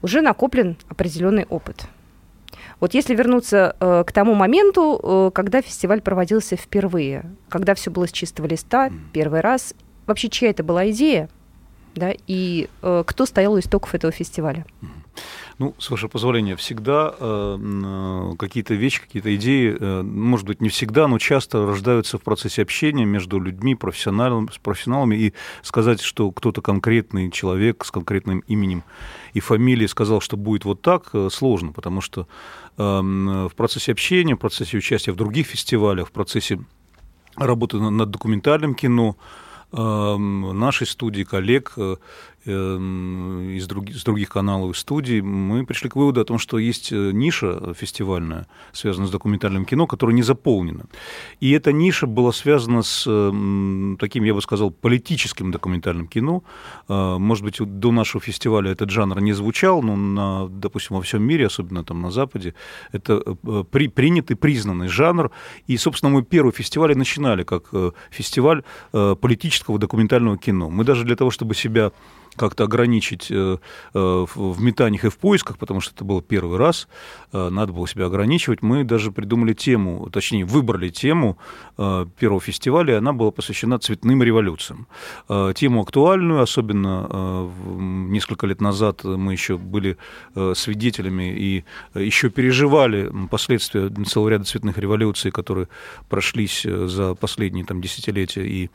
Уже 0.03 0.23
накоплен 0.23 0.77
определенный 0.89 1.45
опыт– 1.45 1.85
вот 2.81 2.95
если 2.95 3.15
вернуться 3.15 3.77
э, 3.79 4.05
к 4.07 4.13
тому 4.13 4.35
моменту, 4.35 4.99
э, 5.03 5.31
когда 5.35 5.61
фестиваль 5.61 6.01
проводился 6.01 6.57
впервые, 6.57 7.31
когда 7.49 7.75
все 7.75 7.91
было 7.91 8.09
с 8.09 8.13
чистого 8.13 8.47
листа, 8.47 8.91
первый 9.13 9.41
раз, 9.41 9.75
вообще 10.07 10.31
чья 10.31 10.51
это 10.51 10.65
была 10.65 10.91
идея, 10.91 11.29
да, 11.95 12.13
и 12.27 12.69
э, 12.83 13.05
кто 13.07 13.27
стоял 13.27 13.53
у 13.53 13.59
истоков 13.59 13.95
этого 13.95 14.13
фестиваля? 14.13 14.65
Ну, 15.59 15.75
с 15.79 15.91
вашего 15.91 16.09
позволения, 16.09 16.57
всегда 16.57 17.15
э, 17.19 17.59
э, 17.61 18.37
какие-то 18.39 18.75
вещи, 18.75 19.01
какие-то 19.01 19.35
идеи, 19.37 19.77
э, 19.79 20.03
может 20.03 20.47
быть, 20.47 20.61
не 20.61 20.69
всегда, 20.69 21.07
но 21.07 21.19
часто 21.19 21.67
рождаются 21.67 22.19
в 22.19 22.23
процессе 22.23 22.63
общения 22.63 23.05
между 23.05 23.39
людьми, 23.39 23.75
профессионалами, 23.75 24.49
с 24.53 24.59
профессионалами, 24.59 25.17
и 25.17 25.35
сказать, 25.63 26.01
что 26.01 26.31
кто-то 26.31 26.63
конкретный 26.63 27.31
человек 27.31 27.85
с 27.85 27.91
конкретным 27.91 28.41
именем 28.47 28.85
и 29.35 29.41
фамилией 29.41 29.89
сказал, 29.89 30.21
что 30.21 30.37
будет 30.37 30.65
вот 30.65 30.81
так, 30.83 31.11
э, 31.13 31.29
сложно, 31.31 31.73
потому 31.73 32.01
что 32.01 32.27
э, 32.79 32.83
в 32.83 33.53
процессе 33.55 33.93
общения, 33.93 34.35
в 34.37 34.39
процессе 34.39 34.79
участия 34.79 35.13
в 35.13 35.17
других 35.17 35.47
фестивалях, 35.47 36.09
в 36.09 36.13
процессе 36.13 36.61
работы 37.37 37.79
над 37.79 38.11
документальным 38.11 38.75
кино, 38.75 39.17
э, 39.73 40.17
нашей 40.17 40.87
студии, 40.87 41.23
коллег, 41.23 41.73
э, 41.77 41.97
из 42.45 43.67
других, 43.67 43.97
с 43.97 44.05
других 44.05 44.31
каналов 44.31 44.75
и 44.75 44.79
студий, 44.79 45.21
мы 45.21 45.67
пришли 45.67 45.91
к 45.91 45.97
выводу 45.97 46.21
о 46.21 46.25
том, 46.25 46.39
что 46.39 46.59
есть 46.59 46.91
э, 46.91 47.11
ниша 47.13 47.75
фестивальная, 47.75 48.47
связанная 48.73 49.09
с 49.09 49.11
документальным 49.11 49.67
кино, 49.67 49.87
которая 49.87 50.17
не 50.17 50.23
заполнена. 50.23 50.87
И 51.41 51.51
эта 51.51 51.73
ниша 51.73 52.07
была 52.07 52.33
связана 52.33 52.83
с 52.83 53.07
эм, 53.07 53.99
таким, 54.01 54.25
я 54.25 54.33
бы 54.33 54.41
сказал, 54.41 54.71
политическим 54.71 55.51
документальным 55.51 56.07
кино. 56.07 56.43
Э, 56.89 57.19
может 57.19 57.45
быть, 57.45 57.59
до 57.61 57.93
нашего 57.93 58.23
фестиваля 58.23 58.71
этот 58.71 58.89
жанр 58.89 59.21
не 59.21 59.35
звучал, 59.35 59.83
но, 59.83 59.97
на, 59.97 60.49
допустим, 60.49 60.97
во 60.97 61.03
всем 61.03 61.23
мире, 61.23 61.47
особенно 61.47 61.85
там 61.85 62.01
на 62.01 62.11
Западе, 62.11 62.55
это 62.93 63.23
э, 63.45 63.65
при, 63.71 63.89
принятый, 63.89 64.35
признанный 64.37 64.89
жанр. 64.89 65.31
И, 65.67 65.77
собственно, 65.77 66.11
мы 66.11 66.23
первый 66.23 66.53
фестиваль 66.53 66.97
начинали 66.97 67.43
как 67.43 67.71
фестиваль 68.11 68.63
политического 68.93 69.79
документального 69.79 70.39
кино. 70.39 70.71
Мы 70.71 70.85
даже 70.85 71.05
для 71.05 71.17
того, 71.17 71.31
чтобы 71.31 71.55
себя 71.55 71.93
как-то 72.37 72.65
ограничить 72.65 73.31
э, 73.31 73.59
э, 73.95 74.27
в 74.35 74.61
метаниях 74.61 75.05
и 75.05 75.09
в 75.09 75.19
поисках, 75.19 75.59
потому 75.59 75.81
что 75.81 75.95
это 75.95 76.05
был 76.05 76.23
первый 76.23 76.59
раз, 76.59 76.89
э, 77.33 77.49
надо 77.51 77.73
было 77.73 77.87
себя 77.89 78.07
ограничивать. 78.07 78.63
Мы 78.63 78.85
даже 78.85 79.11
придумали 79.11 79.53
тему, 79.53 80.09
точнее, 80.13 80.45
выбрали 80.45 80.89
тему 80.89 81.37
первого 82.19 82.41
фестиваля, 82.41 82.95
и 82.95 82.97
она 82.99 83.13
была 83.13 83.31
посвящена 83.31 83.79
цветным 83.79 84.23
революциям. 84.23 84.87
Тему 85.55 85.81
актуальную, 85.81 86.43
особенно 86.43 87.49
несколько 87.67 88.47
лет 88.47 88.61
назад 88.61 89.03
мы 89.05 89.33
еще 89.33 89.57
были 89.57 89.97
свидетелями 90.55 91.33
и 91.35 91.65
еще 91.95 92.29
переживали 92.29 93.11
последствия 93.31 93.89
целого 94.05 94.29
ряда 94.29 94.45
цветных 94.45 94.77
революций, 94.77 95.31
которые 95.31 95.69
прошлись 96.11 96.63
за 96.65 97.15
последние 97.15 97.65
там, 97.65 97.81
десятилетия 97.81 98.47
и 98.47 98.71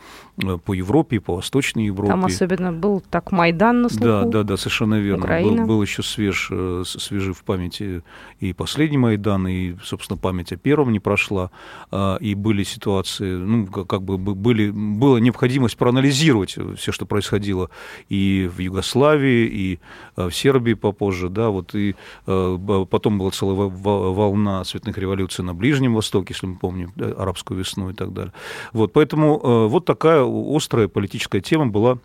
по 0.66 0.74
Европе, 0.74 1.18
и 1.18 1.20
по 1.20 1.36
Восточной 1.36 1.86
Европе. 1.86 2.12
Там 2.12 2.26
особенно 2.26 2.74
был 2.74 3.04
так 3.10 3.32
Майдан 3.46 3.84
на 3.84 3.90
слуху. 3.90 4.06
Да, 4.06 4.26
да, 4.26 4.44
да, 4.44 4.58
совершенно 4.58 5.00
верно. 5.00 5.28
Был, 5.28 5.66
был 5.68 5.82
еще 5.84 6.02
свеж, 6.02 6.50
э, 6.52 6.84
свежи 6.86 7.32
в 7.32 7.44
памяти 7.44 8.02
и 8.40 8.54
последний 8.54 8.98
Майдан, 8.98 9.48
и, 9.48 9.76
собственно, 9.84 10.18
память 10.18 10.52
о 10.52 10.58
первом 10.58 10.92
не 10.92 11.00
прошла, 11.00 11.52
а, 11.92 12.18
и 12.18 12.34
были 12.34 12.64
ситуации, 12.64 13.36
ну, 13.36 13.68
как 13.68 14.02
бы 14.02 14.18
были, 14.18 14.72
была 14.72 15.20
необходимость 15.20 15.78
проанализировать 15.78 16.58
все, 16.78 16.92
что 16.92 17.06
происходило 17.06 17.70
и 18.10 18.50
в 18.52 18.60
Югославии, 18.60 19.46
и 19.46 19.80
э, 20.18 20.30
в 20.30 20.36
Сербии 20.36 20.74
попозже, 20.74 21.30
да, 21.30 21.50
вот, 21.50 21.76
и 21.76 21.96
э, 22.26 22.86
потом 22.90 23.20
была 23.20 23.30
целая 23.30 23.70
волна 23.70 24.64
цветных 24.64 24.98
революций 24.98 25.46
на 25.46 25.54
Ближнем 25.54 25.94
Востоке, 25.94 26.34
если 26.34 26.48
мы 26.48 26.56
помним, 26.56 26.94
арабскую 26.98 27.60
весну 27.60 27.92
и 27.92 27.94
так 27.94 28.12
далее. 28.12 28.34
Вот, 28.74 28.92
поэтому 28.92 29.68
вот 29.68 29.86
такая 29.86 30.26
острая 30.26 30.88
политическая 30.88 31.42
тема 31.42 31.68
была 31.68 32.00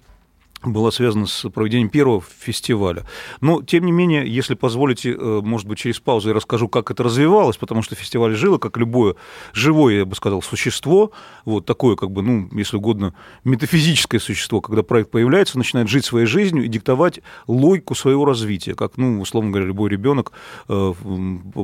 была 0.62 0.90
связана 0.90 1.26
с 1.26 1.48
проведением 1.48 1.88
первого 1.88 2.22
фестиваля. 2.38 3.06
Но, 3.40 3.62
тем 3.62 3.86
не 3.86 3.92
менее, 3.92 4.28
если 4.28 4.54
позволите, 4.54 5.12
э, 5.12 5.40
может 5.42 5.66
быть, 5.66 5.78
через 5.78 6.00
паузу 6.00 6.28
я 6.28 6.34
расскажу, 6.34 6.68
как 6.68 6.90
это 6.90 7.02
развивалось, 7.02 7.56
потому 7.56 7.82
что 7.82 7.94
фестиваль 7.94 8.34
жило, 8.34 8.58
как 8.58 8.76
любое 8.76 9.14
живое, 9.54 9.98
я 9.98 10.04
бы 10.04 10.14
сказал, 10.14 10.42
существо, 10.42 11.12
вот 11.44 11.64
такое, 11.64 11.96
как 11.96 12.10
бы, 12.10 12.22
ну, 12.22 12.48
если 12.52 12.76
угодно, 12.76 13.14
метафизическое 13.44 14.20
существо, 14.20 14.60
когда 14.60 14.82
проект 14.82 15.10
появляется, 15.10 15.56
начинает 15.56 15.88
жить 15.88 16.04
своей 16.04 16.26
жизнью 16.26 16.64
и 16.64 16.68
диктовать 16.68 17.20
логику 17.46 17.94
своего 17.94 18.26
развития, 18.26 18.74
как, 18.74 18.98
ну, 18.98 19.20
условно 19.20 19.50
говоря, 19.50 19.66
любой 19.66 19.88
ребенок 19.88 20.32
э, 20.68 20.94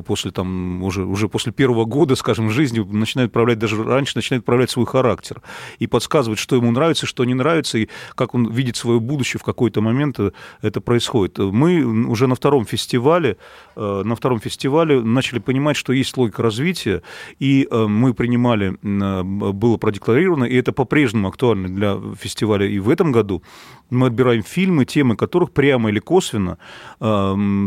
после, 0.05 0.31
там, 0.31 0.81
уже, 0.83 1.05
уже 1.05 1.29
после 1.29 1.51
первого 1.51 1.85
года, 1.85 2.15
скажем, 2.15 2.49
жизни 2.49 2.79
начинает 2.79 3.31
проявлять, 3.31 3.59
даже 3.59 3.83
раньше 3.83 4.13
начинает 4.15 4.43
проявлять 4.43 4.71
свой 4.71 4.87
характер 4.87 5.41
и 5.77 5.85
подсказывать, 5.85 6.39
что 6.39 6.55
ему 6.55 6.71
нравится, 6.71 7.05
что 7.05 7.23
не 7.25 7.35
нравится, 7.35 7.77
и 7.77 7.89
как 8.15 8.33
он 8.33 8.51
видит 8.51 8.75
свое 8.87 8.99
будущее 8.99 9.39
в 9.39 9.43
какой-то 9.43 9.81
момент 9.81 10.19
э, 10.19 10.31
это 10.61 10.79
происходит. 10.81 11.37
Мы 11.37 11.83
уже 12.07 12.27
на 12.27 12.35
втором 12.35 12.65
фестивале, 12.65 13.35
э, 13.75 14.01
на 14.05 14.15
втором 14.15 14.39
фестивале 14.39 15.01
начали 15.01 15.39
понимать, 15.39 15.75
что 15.75 15.93
есть 15.93 16.17
логика 16.17 16.41
развития, 16.41 17.01
и 17.39 17.67
э, 17.69 17.87
мы 17.87 18.13
принимали, 18.13 18.77
было 18.81 19.77
продекларировано, 19.77 20.45
и 20.45 20.55
это 20.55 20.71
по-прежнему 20.71 21.27
актуально 21.27 21.67
для 21.67 21.97
фестиваля 22.19 22.65
и 22.65 22.79
в 22.79 22.89
этом 22.89 23.11
году, 23.11 23.43
мы 23.89 24.07
отбираем 24.07 24.43
фильмы, 24.43 24.85
темы 24.85 25.15
которых 25.15 25.51
прямо 25.51 25.89
или 25.89 25.99
косвенно 25.99 26.57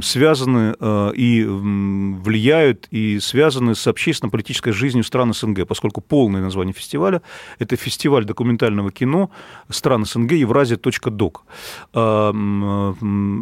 связаны 0.02 0.74
и 1.16 1.44
влияют, 1.46 2.88
и 2.90 3.18
связаны 3.20 3.74
с 3.74 3.86
общественно-политической 3.86 4.72
жизнью 4.72 5.04
стран 5.04 5.32
СНГ, 5.32 5.66
поскольку 5.66 6.00
полное 6.00 6.42
название 6.42 6.74
фестиваля– 6.74 7.22
это 7.58 7.76
фестиваль 7.76 8.24
документального 8.24 8.90
кино 8.90 9.30
стран 9.70 10.04
СНГ 10.04 10.32
Евразия.ру 10.32 11.09
док. 11.10 11.44
А, 11.92 12.30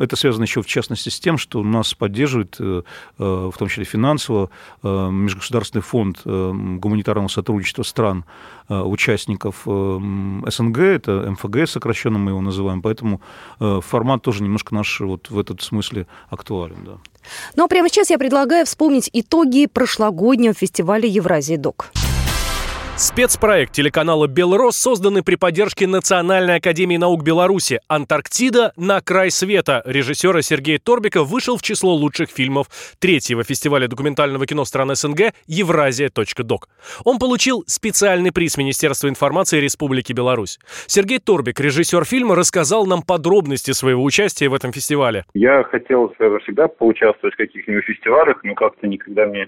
это 0.02 0.16
связано 0.16 0.44
еще, 0.44 0.62
в 0.62 0.66
частности, 0.66 1.08
с 1.08 1.20
тем, 1.20 1.38
что 1.38 1.62
нас 1.62 1.94
поддерживает, 1.94 2.56
э, 2.60 2.82
э, 3.18 3.50
в 3.52 3.56
том 3.58 3.68
числе 3.68 3.84
финансово, 3.84 4.50
э, 4.82 5.08
Межгосударственный 5.10 5.82
фонд 5.82 6.22
гуманитарного 6.24 7.28
сотрудничества 7.28 7.82
стран, 7.82 8.24
участников 8.68 9.62
СНГ, 9.64 10.78
это 10.78 11.30
МФГ 11.30 11.66
сокращенно 11.66 12.18
мы 12.18 12.32
его 12.32 12.40
называем, 12.40 12.82
поэтому 12.82 13.20
формат 13.58 14.22
тоже 14.22 14.42
немножко 14.42 14.74
наш 14.74 15.00
вот 15.00 15.30
в 15.30 15.38
этот 15.38 15.62
смысле 15.62 16.06
актуален. 16.28 16.84
Да. 16.84 16.92
Ну 17.56 17.64
а 17.64 17.68
прямо 17.68 17.88
сейчас 17.88 18.10
я 18.10 18.18
предлагаю 18.18 18.66
вспомнить 18.66 19.08
итоги 19.12 19.66
прошлогоднего 19.66 20.54
фестиваля 20.54 21.08
Евразия 21.08 21.56
Док. 21.56 21.90
Спецпроект 22.98 23.74
телеканала 23.74 24.26
«Белрос», 24.26 24.76
созданный 24.76 25.22
при 25.22 25.36
поддержке 25.36 25.86
Национальной 25.86 26.56
академии 26.56 26.96
наук 26.96 27.22
Беларуси 27.22 27.78
«Антарктида. 27.86 28.72
На 28.76 29.00
край 29.00 29.30
света» 29.30 29.82
режиссера 29.84 30.42
Сергея 30.42 30.80
Торбика 30.80 31.22
вышел 31.22 31.56
в 31.56 31.62
число 31.62 31.94
лучших 31.94 32.28
фильмов 32.28 32.66
третьего 32.98 33.44
фестиваля 33.44 33.86
документального 33.86 34.46
кино 34.46 34.64
стран 34.64 34.96
СНГ 34.96 35.32
«Евразия.док». 35.46 36.68
Он 37.04 37.20
получил 37.20 37.62
специальный 37.68 38.32
приз 38.32 38.56
Министерства 38.56 39.08
информации 39.08 39.60
Республики 39.60 40.12
Беларусь. 40.12 40.58
Сергей 40.88 41.20
Торбик, 41.20 41.60
режиссер 41.60 42.04
фильма, 42.04 42.34
рассказал 42.34 42.84
нам 42.84 43.02
подробности 43.02 43.70
своего 43.70 44.02
участия 44.02 44.48
в 44.48 44.54
этом 44.54 44.72
фестивале. 44.72 45.24
Я 45.34 45.62
хотел 45.62 46.12
всегда 46.42 46.66
поучаствовать 46.66 47.34
в 47.34 47.38
каких-нибудь 47.38 47.84
фестивалях, 47.84 48.38
но 48.42 48.56
как-то 48.56 48.88
никогда 48.88 49.26
мне 49.26 49.46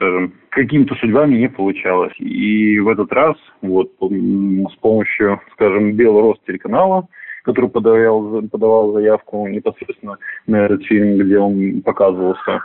скажем, 0.00 0.32
какими-то 0.48 0.94
судьбами 0.94 1.36
не 1.36 1.48
получалось. 1.48 2.14
И 2.18 2.78
в 2.78 2.88
этот 2.88 3.12
раз 3.12 3.36
вот 3.60 3.92
с 4.00 4.76
помощью, 4.80 5.40
скажем, 5.52 5.92
Белрос 5.92 6.38
телеканала, 6.46 7.06
который 7.44 7.68
подавал, 7.68 8.42
подавал 8.50 8.92
заявку 8.94 9.46
непосредственно 9.46 10.16
на 10.46 10.64
этот 10.64 10.82
фильм, 10.84 11.18
где 11.18 11.38
он 11.38 11.82
показывался, 11.82 12.62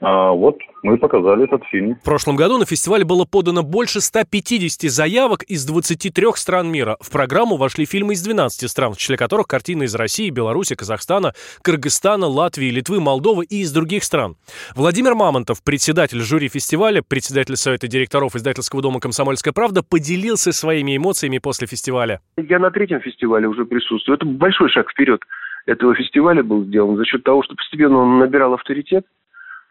а 0.00 0.30
вот 0.30 0.58
мы 0.82 0.96
показали 0.96 1.44
этот 1.44 1.64
фильм. 1.64 1.96
В 1.96 2.04
прошлом 2.04 2.36
году 2.36 2.58
на 2.58 2.64
фестиваль 2.64 3.04
было 3.04 3.24
подано 3.24 3.62
больше 3.62 4.00
150 4.00 4.90
заявок 4.90 5.42
из 5.42 5.66
23 5.66 6.26
стран 6.36 6.70
мира. 6.70 6.96
В 7.00 7.10
программу 7.10 7.56
вошли 7.56 7.84
фильмы 7.84 8.12
из 8.12 8.22
12 8.22 8.70
стран, 8.70 8.92
в 8.92 8.96
числе 8.96 9.16
которых 9.16 9.48
картины 9.48 9.84
из 9.84 9.94
России, 9.94 10.30
Беларуси, 10.30 10.76
Казахстана, 10.76 11.32
Кыргызстана, 11.62 12.26
Латвии, 12.26 12.70
Литвы, 12.70 13.00
Молдовы 13.00 13.44
и 13.44 13.62
из 13.62 13.72
других 13.72 14.04
стран. 14.04 14.36
Владимир 14.76 15.14
Мамонтов, 15.14 15.64
председатель 15.64 16.20
жюри 16.20 16.48
фестиваля, 16.48 17.02
председатель 17.02 17.56
Совета 17.56 17.88
директоров 17.88 18.36
издательского 18.36 18.82
дома 18.82 19.00
«Комсомольская 19.00 19.52
правда», 19.52 19.82
поделился 19.82 20.52
своими 20.52 20.96
эмоциями 20.96 21.38
после 21.38 21.66
фестиваля. 21.66 22.20
Я 22.36 22.58
на 22.60 22.70
третьем 22.70 23.00
фестивале 23.00 23.48
уже 23.48 23.64
присутствую. 23.64 24.16
Это 24.16 24.26
большой 24.26 24.70
шаг 24.70 24.90
вперед 24.90 25.20
этого 25.68 25.94
фестиваля 25.94 26.42
был 26.42 26.64
сделан 26.64 26.96
за 26.96 27.04
счет 27.04 27.22
того, 27.24 27.42
что 27.42 27.54
постепенно 27.54 27.98
он 27.98 28.18
набирал 28.18 28.54
авторитет, 28.54 29.04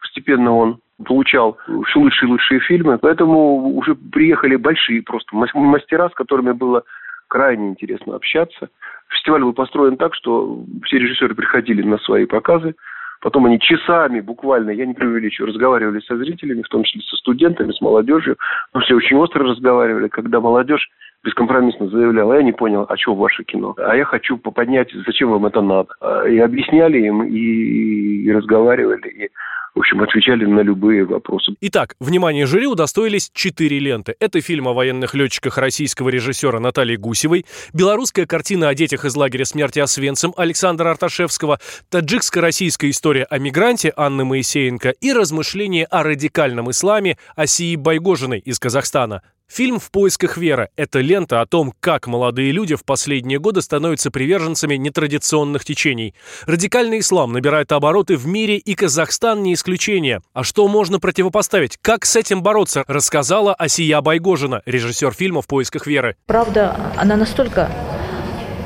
постепенно 0.00 0.54
он 0.54 0.78
получал 1.04 1.58
все 1.86 1.98
лучшие 1.98 2.28
и 2.28 2.32
лучшие 2.32 2.60
фильмы, 2.60 2.98
поэтому 2.98 3.76
уже 3.76 3.94
приехали 3.94 4.56
большие 4.56 5.02
просто 5.02 5.36
мастера, 5.36 6.08
с 6.08 6.14
которыми 6.14 6.52
было 6.52 6.82
крайне 7.28 7.68
интересно 7.68 8.16
общаться. 8.16 8.68
Фестиваль 9.08 9.42
был 9.42 9.52
построен 9.52 9.96
так, 9.96 10.14
что 10.14 10.64
все 10.84 10.98
режиссеры 10.98 11.34
приходили 11.34 11.82
на 11.82 11.98
свои 11.98 12.26
показы, 12.26 12.74
потом 13.20 13.46
они 13.46 13.60
часами 13.60 14.20
буквально, 14.20 14.70
я 14.70 14.86
не 14.86 14.94
преувеличиваю, 14.94 15.48
разговаривали 15.48 16.00
со 16.00 16.16
зрителями, 16.16 16.62
в 16.62 16.68
том 16.68 16.82
числе 16.82 17.02
со 17.02 17.16
студентами, 17.16 17.72
с 17.72 17.80
молодежью, 17.80 18.36
но 18.74 18.80
все 18.80 18.94
очень 18.94 19.16
остро 19.16 19.44
разговаривали, 19.44 20.08
когда 20.08 20.40
молодежь 20.40 20.88
бескомпромиссно 21.24 21.88
заявляла, 21.88 22.34
я 22.34 22.42
не 22.42 22.52
понял, 22.52 22.86
а 22.88 22.96
что 22.96 23.14
ваше 23.14 23.44
кино? 23.44 23.74
А 23.78 23.96
я 23.96 24.04
хочу 24.04 24.36
поднять, 24.36 24.92
зачем 25.06 25.30
вам 25.30 25.46
это 25.46 25.60
надо? 25.60 25.88
И 26.28 26.38
объясняли 26.38 26.98
им, 26.98 27.24
и, 27.24 28.22
и 28.24 28.32
разговаривали, 28.32 29.08
и 29.08 29.30
в 29.78 29.80
общем, 29.80 30.02
отвечали 30.02 30.44
на 30.44 30.60
любые 30.60 31.04
вопросы. 31.04 31.52
Итак, 31.60 31.94
внимание 32.00 32.46
жюри 32.46 32.66
удостоились 32.66 33.30
четыре 33.32 33.78
ленты. 33.78 34.16
Это 34.18 34.40
фильм 34.40 34.66
о 34.66 34.72
военных 34.72 35.14
летчиках 35.14 35.56
российского 35.56 36.08
режиссера 36.08 36.58
Натальи 36.58 36.96
Гусевой, 36.96 37.46
белорусская 37.72 38.26
картина 38.26 38.70
о 38.70 38.74
детях 38.74 39.04
из 39.04 39.14
лагеря 39.14 39.44
смерти 39.44 39.78
Освенцим 39.78 40.34
Александра 40.36 40.90
Арташевского, 40.90 41.60
таджикско-российская 41.90 42.90
история 42.90 43.22
о 43.30 43.38
мигранте 43.38 43.92
Анны 43.96 44.24
Моисеенко 44.24 44.90
и 45.00 45.12
размышления 45.12 45.84
о 45.84 46.02
радикальном 46.02 46.72
исламе 46.72 47.16
Асии 47.36 47.76
Байгожиной 47.76 48.40
из 48.40 48.58
Казахстана. 48.58 49.22
Фильм 49.50 49.80
«В 49.80 49.90
поисках 49.90 50.36
веры»— 50.36 50.68
это 50.76 51.00
лента 51.00 51.40
о 51.40 51.46
том, 51.46 51.72
как 51.80 52.06
молодые 52.06 52.52
люди 52.52 52.74
в 52.74 52.84
последние 52.84 53.38
годы 53.38 53.62
становятся 53.62 54.10
приверженцами 54.10 54.74
нетрадиционных 54.74 55.64
течений. 55.64 56.14
Радикальный 56.46 56.98
ислам 56.98 57.32
набирает 57.32 57.72
обороты 57.72 58.18
в 58.18 58.26
мире, 58.26 58.58
и 58.58 58.74
Казахстан 58.74 59.42
не 59.42 59.54
исключение. 59.54 60.20
А 60.34 60.44
что 60.44 60.68
можно 60.68 61.00
противопоставить? 61.00 61.78
Как 61.80 62.04
с 62.04 62.14
этим 62.14 62.42
бороться? 62.42 62.84
Рассказала 62.86 63.54
Асия 63.54 64.02
Байгожина, 64.02 64.60
режиссер 64.66 65.12
фильма 65.12 65.40
«В 65.40 65.46
поисках 65.46 65.86
веры». 65.86 66.16
Правда, 66.26 66.76
она 66.96 67.16
настолько 67.16 67.70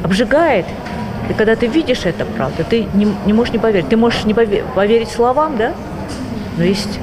обжигает, 0.03 0.66
и 1.31 1.33
когда 1.35 1.55
ты 1.55 1.68
видишь 1.68 2.05
это, 2.05 2.25
правда, 2.25 2.64
ты 2.64 2.88
не, 2.92 3.07
не 3.25 3.33
можешь 3.33 3.53
не 3.53 3.61
поверить. 3.61 3.88
Ты 3.88 3.97
можешь 3.97 4.25
не 4.25 4.35
поверить 4.35 5.11
словам, 5.11 5.57
да? 5.57 5.75
Но 6.56 6.64
есть 6.64 6.98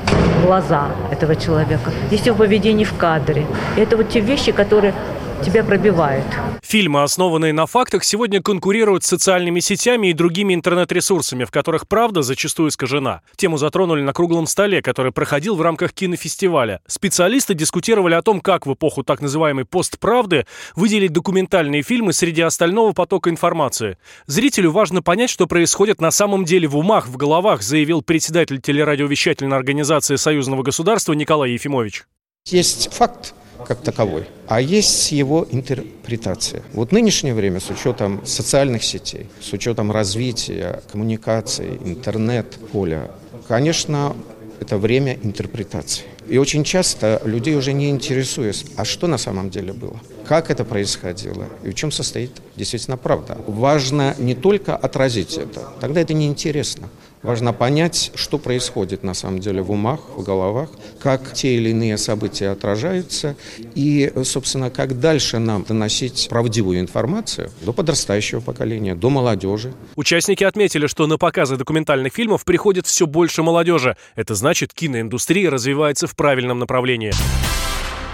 глаза 0.46 0.88
этого 1.12 1.36
человека, 1.36 1.92
есть 2.12 2.26
его 2.26 2.36
поведение 2.36 2.86
в 2.86 2.96
кадре. 2.96 3.46
И 3.76 3.82
это 3.82 3.98
вот 3.98 4.10
те 4.10 4.20
вещи, 4.20 4.52
которые 4.52 4.94
тебя 5.40 5.64
пробивают. 5.64 6.26
Фильмы, 6.62 7.04
основанные 7.04 7.54
на 7.54 7.66
фактах, 7.66 8.04
сегодня 8.04 8.42
конкурируют 8.42 9.04
с 9.04 9.08
социальными 9.08 9.60
сетями 9.60 10.08
и 10.08 10.14
другими 10.14 10.54
интернет-ресурсами, 10.54 11.46
в 11.46 11.52
которых 11.52 11.88
правда 11.88 12.22
зачастую 12.22 12.70
искажена. 12.70 13.22
Тему 13.36 13.58
затронули 13.58 14.02
на 14.02 14.14
круглом 14.14 14.46
столе, 14.48 14.82
который 14.82 15.12
проходил 15.12 15.56
в 15.56 15.62
рамках 15.62 15.94
кинофестиваля. 15.94 16.82
Специалисты 16.88 17.54
дискутировали 17.54 18.14
о 18.14 18.22
том, 18.22 18.42
как 18.42 18.66
в 18.66 18.74
эпоху 18.74 19.04
так 19.04 19.22
называемой 19.22 19.66
постправды 19.66 20.46
выделить 20.76 21.14
документальные 21.14 21.82
фильмы 21.82 22.14
среди 22.14 22.42
остального 22.42 22.92
потока 22.92 23.30
информации. 23.30 23.98
Зрителю 24.28 24.72
важно 24.72 25.02
понять, 25.02 25.30
что 25.30 25.48
происходит 25.48 26.02
на 26.02 26.12
самом 26.12 26.46
деле 26.46 26.68
в 26.68 26.78
умах, 26.78 27.08
в 27.08 27.18
головах, 27.18 27.62
заявил 27.62 28.02
председатель 28.02 28.62
телерадиовещательной 28.62 29.58
организации 29.58 30.16
Союзного 30.16 30.64
государства 30.64 31.14
Николай 31.14 31.52
Ефимович. 31.52 32.06
Есть 32.46 32.94
факт, 32.94 33.34
как 33.68 33.82
таковой, 33.82 34.26
а 34.48 34.62
есть 34.62 35.12
его 35.12 35.48
интерпретация. 35.52 36.64
Вот 36.74 36.92
нынешнее 36.92 37.34
время 37.34 37.60
с 37.60 37.70
учетом 37.70 38.26
социальных 38.26 38.84
сетей, 38.84 39.28
с 39.42 39.54
учетом 39.54 39.92
развития 39.92 40.82
коммуникаций, 40.92 41.78
интернет-поля, 41.84 43.12
конечно, 43.48 44.16
это 44.60 44.78
время 44.78 45.18
интерпретации. 45.24 46.06
И 46.28 46.38
очень 46.38 46.64
часто 46.64 47.22
людей 47.26 47.56
уже 47.56 47.74
не 47.74 47.90
интересует, 47.90 48.64
а 48.76 48.86
что 48.86 49.08
на 49.08 49.18
самом 49.18 49.50
деле 49.50 49.74
было, 49.74 50.00
как 50.28 50.52
это 50.52 50.64
происходило 50.64 51.46
и 51.64 51.70
в 51.70 51.74
чем 51.74 51.92
состоит 51.92 52.32
действительно 52.56 52.98
правда. 52.98 53.38
Важно 53.48 54.16
не 54.20 54.36
только 54.36 54.76
отразить 54.76 55.38
это, 55.38 55.74
тогда 55.80 56.02
это 56.02 56.14
неинтересно, 56.14 56.90
Важно 57.22 57.52
понять, 57.52 58.12
что 58.16 58.38
происходит 58.38 59.04
на 59.04 59.14
самом 59.14 59.40
деле 59.40 59.62
в 59.62 59.72
умах, 59.72 60.00
в 60.16 60.24
головах, 60.24 60.70
как 61.00 61.34
те 61.34 61.56
или 61.56 61.70
иные 61.70 61.98
события 61.98 62.50
отражаются 62.50 63.36
и, 63.76 64.12
собственно, 64.24 64.70
как 64.70 65.00
дальше 65.00 65.38
нам 65.40 65.64
доносить 65.64 66.28
правдивую 66.30 66.80
информацию 66.80 67.52
до 67.62 67.74
подрастающего 67.74 68.40
поколения, 68.40 68.96
до 68.96 69.10
молодежи. 69.10 69.74
Участники 69.96 70.46
отметили, 70.46 70.88
что 70.88 71.08
на 71.08 71.18
показы 71.18 71.58
документальных 71.58 72.14
фильмов 72.14 72.46
приходит 72.46 72.88
все 72.88 73.06
больше 73.06 73.44
молодежи. 73.44 73.98
Это 74.16 74.34
значит, 74.36 74.74
киноиндустрия 74.74 75.50
развивается 75.50 76.08
в 76.08 76.16
правильном 76.16 76.60
направлении. 76.60 77.12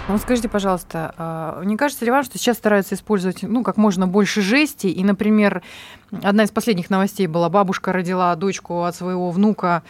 Ну, 0.08 0.18
скажите, 0.18 0.48
пожалуйста, 0.48 1.12
а, 1.18 1.62
не 1.64 1.76
кажется 1.76 2.04
ли 2.04 2.12
вам, 2.12 2.22
что 2.22 2.38
сейчас 2.38 2.58
стараются 2.58 2.94
использовать 2.94 3.42
ну, 3.42 3.64
как 3.64 3.76
можно 3.76 4.06
больше 4.06 4.40
жести? 4.40 4.86
И, 4.86 5.02
например, 5.02 5.64
одна 6.22 6.44
из 6.44 6.52
последних 6.52 6.90
новостей 6.90 7.26
была, 7.26 7.48
бабушка 7.48 7.92
родила 7.92 8.34
дочку 8.36 8.84
от 8.84 8.94
своего 8.94 9.32
внука 9.32 9.82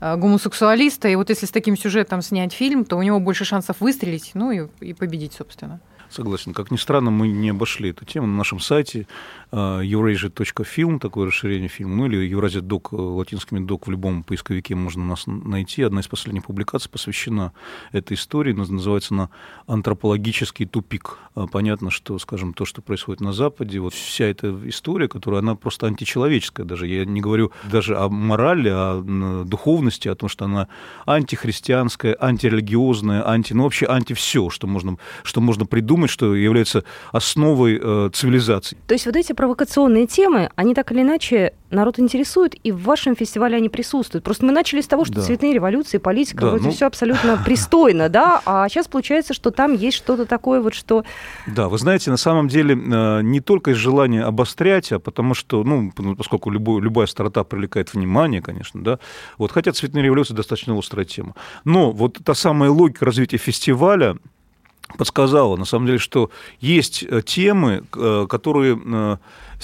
а, 0.00 0.14
гомосексуалиста, 0.14 1.08
и 1.08 1.16
вот 1.16 1.28
если 1.28 1.46
с 1.46 1.50
таким 1.50 1.76
сюжетом 1.76 2.22
снять 2.22 2.52
фильм, 2.52 2.84
то 2.84 2.96
у 2.96 3.02
него 3.02 3.18
больше 3.18 3.44
шансов 3.44 3.80
выстрелить, 3.80 4.30
ну 4.34 4.52
и, 4.52 4.68
и 4.78 4.94
победить, 4.94 5.32
собственно. 5.32 5.80
Согласен. 6.14 6.54
Как 6.54 6.70
ни 6.70 6.76
странно, 6.76 7.10
мы 7.10 7.26
не 7.26 7.48
обошли 7.48 7.90
эту 7.90 8.04
тему 8.04 8.28
на 8.28 8.36
нашем 8.36 8.60
сайте 8.60 9.08
eurasia.film, 9.50 11.00
такое 11.00 11.26
расширение 11.26 11.68
фильма, 11.68 11.96
ну 11.96 12.06
или 12.06 12.24
Евразия 12.24 12.60
док, 12.60 12.92
э, 12.92 12.96
латинскими 12.96 13.58
док 13.64 13.86
в 13.86 13.90
любом 13.90 14.22
поисковике 14.22 14.74
можно 14.74 15.04
нас 15.04 15.24
найти. 15.26 15.82
Одна 15.82 16.00
из 16.00 16.08
последних 16.08 16.44
публикаций 16.44 16.90
посвящена 16.90 17.52
этой 17.92 18.14
истории, 18.14 18.52
называется 18.52 19.14
она 19.14 19.30
«Антропологический 19.66 20.66
тупик». 20.66 21.18
А, 21.36 21.46
понятно, 21.46 21.90
что, 21.90 22.18
скажем, 22.18 22.54
то, 22.54 22.64
что 22.64 22.82
происходит 22.82 23.20
на 23.20 23.32
Западе, 23.32 23.80
вот 23.80 23.94
вся 23.94 24.26
эта 24.26 24.56
история, 24.68 25.08
которая, 25.08 25.40
она 25.40 25.54
просто 25.56 25.86
античеловеческая 25.86 26.66
даже. 26.66 26.86
Я 26.86 27.04
не 27.04 27.20
говорю 27.20 27.52
даже 27.64 27.96
о 27.96 28.08
морали, 28.08 28.68
о 28.68 29.44
духовности, 29.44 30.08
о 30.08 30.14
том, 30.14 30.28
что 30.28 30.44
она 30.46 30.68
антихристианская, 31.06 32.16
антирелигиозная, 32.20 33.28
анти, 33.28 33.52
ну 33.52 33.64
вообще 33.64 33.86
анти 33.86 34.12
все, 34.12 34.50
что 34.50 34.66
можно, 34.66 34.96
что 35.22 35.40
можно 35.40 35.66
придумать, 35.66 36.03
что 36.08 36.34
является 36.34 36.84
основой 37.12 37.80
э, 37.82 38.10
цивилизации. 38.12 38.76
То 38.86 38.94
есть 38.94 39.06
вот 39.06 39.16
эти 39.16 39.32
провокационные 39.32 40.06
темы, 40.06 40.50
они 40.56 40.74
так 40.74 40.92
или 40.92 41.02
иначе 41.02 41.52
народ 41.74 41.98
интересуют, 41.98 42.54
и 42.62 42.72
в 42.72 42.82
вашем 42.82 43.16
фестивале 43.16 43.56
они 43.56 43.68
присутствуют. 43.68 44.24
Просто 44.24 44.46
мы 44.46 44.52
начали 44.52 44.80
с 44.80 44.86
того, 44.86 45.04
что 45.04 45.16
да. 45.16 45.22
цветные 45.22 45.52
революции, 45.52 45.98
политика, 45.98 46.42
да, 46.42 46.50
вроде 46.50 46.66
ну... 46.66 46.70
все 46.70 46.86
абсолютно 46.86 47.36
пристойно, 47.44 48.08
да, 48.08 48.40
а 48.46 48.68
сейчас 48.68 48.86
получается, 48.88 49.34
что 49.34 49.50
там 49.50 49.74
есть 49.74 49.96
что-то 49.96 50.24
такое 50.26 50.60
вот, 50.60 50.74
что... 50.74 51.04
Да, 51.46 51.68
вы 51.68 51.78
знаете, 51.78 52.10
на 52.10 52.16
самом 52.16 52.48
деле 52.48 52.74
э, 52.74 53.22
не 53.22 53.40
только 53.40 53.72
из 53.72 53.76
желания 53.76 54.22
обострять, 54.22 54.92
а 54.92 54.98
потому 54.98 55.34
что, 55.34 55.64
ну, 55.64 55.92
поскольку 56.16 56.50
любой, 56.50 56.80
любая 56.80 57.06
стартап 57.06 57.48
привлекает 57.48 57.92
внимание, 57.92 58.40
конечно, 58.40 58.82
да, 58.82 58.98
вот, 59.36 59.52
хотя 59.52 59.72
цветные 59.72 60.04
революции 60.04 60.34
достаточно 60.34 60.78
острая 60.78 61.04
тема. 61.04 61.34
Но 61.64 61.92
вот 61.92 62.18
та 62.24 62.34
самая 62.34 62.70
логика 62.70 63.04
развития 63.04 63.36
фестиваля, 63.36 64.16
подсказала, 64.96 65.56
на 65.56 65.64
самом 65.64 65.86
деле, 65.86 65.98
что 65.98 66.30
есть 66.60 67.02
э, 67.02 67.22
темы, 67.22 67.84
э, 67.94 68.26
которые 68.28 68.78
Э, 68.84 69.16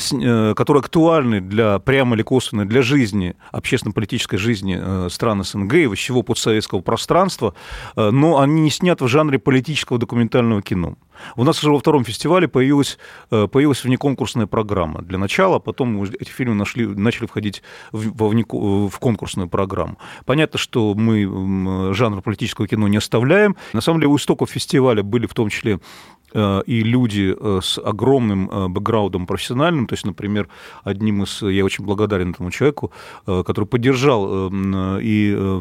которые 0.08 0.80
актуальны 0.80 1.40
для, 1.40 1.78
прямо 1.78 2.16
или 2.16 2.22
косвенно 2.22 2.66
для 2.66 2.82
жизни, 2.82 3.36
общественно-политической 3.52 4.36
жизни 4.36 4.78
э, 4.80 5.08
стран 5.10 5.44
СНГ 5.44 5.74
и 5.74 5.94
всего 5.94 6.22
постсоветского 6.22 6.80
пространства, 6.80 7.54
э, 7.96 8.10
но 8.10 8.40
они 8.40 8.62
не 8.62 8.70
сняты 8.70 9.04
в 9.04 9.08
жанре 9.08 9.38
политического 9.38 9.98
документального 9.98 10.62
кино. 10.62 10.96
У 11.36 11.44
нас 11.44 11.58
уже 11.62 11.70
во 11.70 11.78
втором 11.78 12.02
фестивале 12.02 12.48
появилась, 12.48 12.98
появилась 13.28 13.84
внеконкурсная 13.84 14.46
программа. 14.46 15.02
Для 15.02 15.18
начала, 15.18 15.58
потом 15.58 16.02
эти 16.02 16.30
фильмы 16.30 16.54
нашли, 16.54 16.86
начали 16.86 17.26
входить 17.26 17.62
в, 17.92 18.10
в, 18.16 18.88
в 18.88 18.98
конкурсную 18.98 19.46
программу. 19.46 19.98
Понятно, 20.24 20.58
что 20.58 20.94
мы 20.94 21.92
жанр 21.92 22.22
политического 22.22 22.66
кино 22.66 22.88
не 22.88 22.96
оставляем. 22.96 23.54
На 23.74 23.82
самом 23.82 24.00
деле 24.00 24.10
у 24.10 24.16
истоков 24.16 24.48
фестиваля 24.48 25.02
были 25.02 25.26
в 25.26 25.34
том 25.34 25.50
числе 25.50 25.78
Э, 26.19 26.19
и 26.32 26.82
люди 26.82 27.34
э, 27.38 27.60
с 27.62 27.78
огромным 27.78 28.50
э, 28.50 28.68
бэкграундом 28.68 29.26
профессиональным, 29.26 29.86
то 29.86 29.94
есть, 29.94 30.06
например, 30.06 30.48
одним 30.84 31.24
из, 31.24 31.42
я 31.42 31.64
очень 31.64 31.84
благодарен 31.84 32.30
этому 32.30 32.50
человеку, 32.50 32.92
который 33.26 33.64
поддержал 33.64 34.50
и 34.50 35.60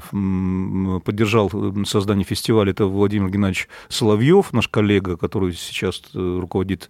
поддержал 1.03 1.51
создание 1.85 2.25
фестиваля, 2.25 2.71
это 2.71 2.85
Владимир 2.85 3.29
Геннадьевич 3.29 3.67
Соловьев, 3.87 4.53
наш 4.53 4.67
коллега, 4.67 5.17
который 5.17 5.53
сейчас 5.53 6.03
руководит 6.13 6.89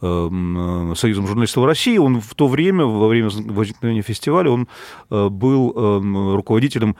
Союзом 0.00 1.26
журналистов 1.26 1.64
России, 1.64 1.98
он 1.98 2.20
в 2.20 2.34
то 2.34 2.48
время, 2.48 2.84
во 2.84 3.08
время 3.08 3.30
возникновения 3.30 4.02
фестиваля, 4.02 4.50
он 4.50 4.68
был 5.08 6.34
руководителем 6.34 6.96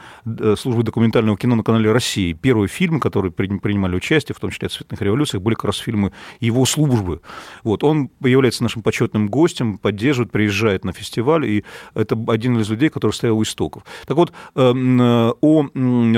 службы 0.56 0.82
документального 0.82 1.36
кино 1.36 1.56
на 1.56 1.62
канале 1.62 1.90
России. 1.92 2.32
Первые 2.32 2.68
фильмы, 2.68 3.00
которые 3.00 3.32
принимали 3.32 3.96
участие, 3.96 4.34
в 4.34 4.40
том 4.40 4.50
числе 4.50 4.68
в 4.68 4.72
«Цветных 4.72 5.00
революциях», 5.02 5.42
были 5.42 5.54
как 5.54 5.64
раз 5.64 5.76
фильмы 5.78 6.12
его 6.40 6.64
службы. 6.66 7.20
Вот, 7.64 7.84
он 7.84 8.10
является 8.20 8.62
нашим 8.62 8.82
почетным 8.82 9.28
гостем, 9.28 9.78
поддерживает, 9.78 10.32
приезжает 10.32 10.84
на 10.84 10.92
фестиваль, 10.92 11.46
и 11.46 11.64
это 11.94 12.18
один 12.28 12.58
из 12.58 12.70
людей, 12.70 12.88
который 12.88 13.12
стоял 13.12 13.38
у 13.38 13.42
истоков. 13.42 13.84
Так 14.06 14.16
вот, 14.16 14.32
эм, 14.54 15.00
э, 15.00 15.32
о 15.40 15.66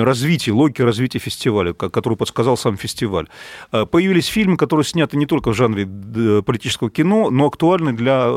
развитии, 0.04 0.50
логике 0.50 0.84
развития 0.84 1.18
фестиваля, 1.18 1.72
которую 1.72 2.16
подсказал 2.16 2.56
сам 2.56 2.76
фестиваль. 2.76 3.28
Э, 3.72 3.86
появились 3.86 4.26
фильмы, 4.26 4.56
которые 4.56 4.84
сняты 4.84 5.16
не 5.16 5.26
только 5.26 5.50
в 5.50 5.54
жанре 5.54 5.86
политического 6.42 6.90
кино, 6.90 7.30
но 7.30 7.46
актуальны 7.46 7.92
для 7.92 8.28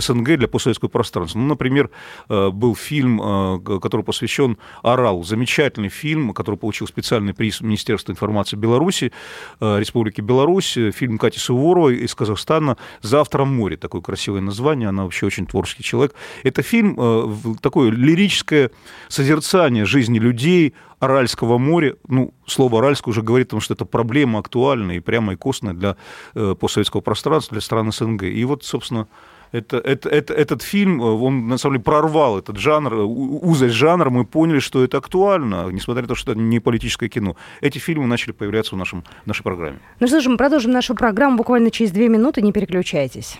СНГ, 0.00 0.36
для 0.36 0.48
постсоветского 0.48 0.88
пространства. 0.88 1.38
Ну, 1.38 1.46
например, 1.46 1.90
э, 2.28 2.50
был 2.50 2.74
фильм, 2.74 3.60
который 3.80 4.02
посвящен 4.02 4.58
«Орал». 4.82 5.24
Замечательный 5.24 5.88
фильм, 5.88 6.32
который 6.32 6.56
получил 6.56 6.86
специальный 6.86 7.34
приз 7.34 7.60
Министерства 7.60 8.12
информации 8.12 8.56
Беларуси, 8.56 9.12
Республики 9.60 10.20
Беларусь, 10.20 10.76
фильм 10.94 11.18
Кати 11.18 11.38
Суворовой 11.38 11.96
из 11.96 12.14
Казахстана 12.14 12.76
«Завтра 13.02 13.44
море». 13.44 13.76
Такое 13.76 14.00
красивое 14.00 14.40
название, 14.40 14.88
она 14.88 15.04
вообще 15.04 15.26
очень 15.26 15.46
творческий 15.46 15.82
человек. 15.82 16.14
Это 16.42 16.62
фильм, 16.62 16.96
э, 16.98 17.36
такое 17.60 17.90
лирическое 17.90 18.70
созерцание 19.08 19.84
жизни 19.84 20.18
людей, 20.18 20.74
Аральского 21.00 21.58
моря, 21.58 21.96
ну, 22.08 22.32
слово 22.46 22.78
Аральское 22.78 23.12
уже 23.12 23.22
говорит 23.22 23.48
о 23.48 23.50
том, 23.50 23.60
что 23.60 23.74
это 23.74 23.84
проблема 23.84 24.38
актуальная 24.38 24.96
и 24.96 25.00
прямо 25.00 25.34
и 25.34 25.36
костная 25.36 25.74
для 25.74 25.96
э, 26.34 26.54
постсоветского 26.58 27.02
пространства, 27.02 27.54
для 27.54 27.60
стран 27.60 27.92
СНГ. 27.92 28.22
И 28.22 28.44
вот, 28.44 28.64
собственно, 28.64 29.06
это, 29.54 29.78
это, 29.78 30.08
это, 30.08 30.34
этот 30.34 30.62
фильм, 30.62 31.00
э, 31.00 31.04
он 31.04 31.46
на 31.46 31.58
самом 31.58 31.76
деле 31.76 31.84
прорвал 31.84 32.38
этот 32.38 32.56
жанр, 32.56 32.94
узость 32.94 33.74
жанра, 33.74 34.10
мы 34.10 34.24
поняли, 34.24 34.58
что 34.58 34.82
это 34.82 34.98
актуально, 34.98 35.68
несмотря 35.70 36.02
на 36.02 36.08
то, 36.08 36.14
что 36.16 36.32
это 36.32 36.40
не 36.40 36.58
политическое 36.58 37.08
кино. 37.08 37.36
Эти 37.60 37.78
фильмы 37.78 38.06
начали 38.06 38.32
появляться 38.32 38.74
в 38.74 38.78
нашем, 38.78 39.04
нашей 39.26 39.44
программе. 39.44 39.78
Ну 40.00 40.08
что 40.08 40.20
ж, 40.20 40.26
мы 40.26 40.36
продолжим 40.36 40.72
нашу 40.72 40.94
программу 40.96 41.36
буквально 41.36 41.70
через 41.70 41.92
две 41.92 42.08
минуты, 42.08 42.42
не 42.42 42.52
переключайтесь. 42.52 43.38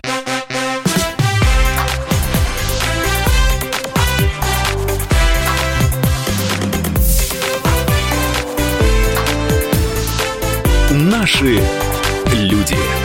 Наши 10.91 11.59
люди. 12.33 13.04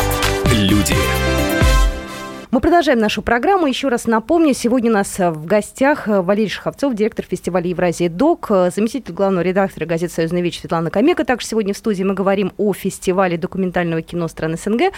Мы 2.61 2.69
продолжаем 2.69 2.99
нашу 2.99 3.23
программу. 3.23 3.65
Еще 3.65 3.87
раз 3.87 4.05
напомню, 4.05 4.53
сегодня 4.53 4.91
у 4.91 4.93
нас 4.93 5.17
в 5.17 5.47
гостях 5.47 6.03
Валерий 6.05 6.47
Шаховцов, 6.47 6.93
директор 6.93 7.25
фестиваля 7.25 7.67
Евразия 7.67 8.07
ДОК, 8.07 8.51
заместитель 8.71 9.15
главного 9.15 9.41
редактора 9.41 9.87
газеты 9.87 10.13
«Союзная 10.13 10.43
вечь» 10.43 10.59
Светлана 10.59 10.91
Камека. 10.91 11.25
Также 11.25 11.47
сегодня 11.47 11.73
в 11.73 11.77
студии 11.77 12.03
мы 12.03 12.13
говорим 12.13 12.53
о 12.57 12.71
фестивале 12.73 13.35
документального 13.35 14.03
кино 14.03 14.27
стран 14.27 14.57
СНГ. 14.57 14.93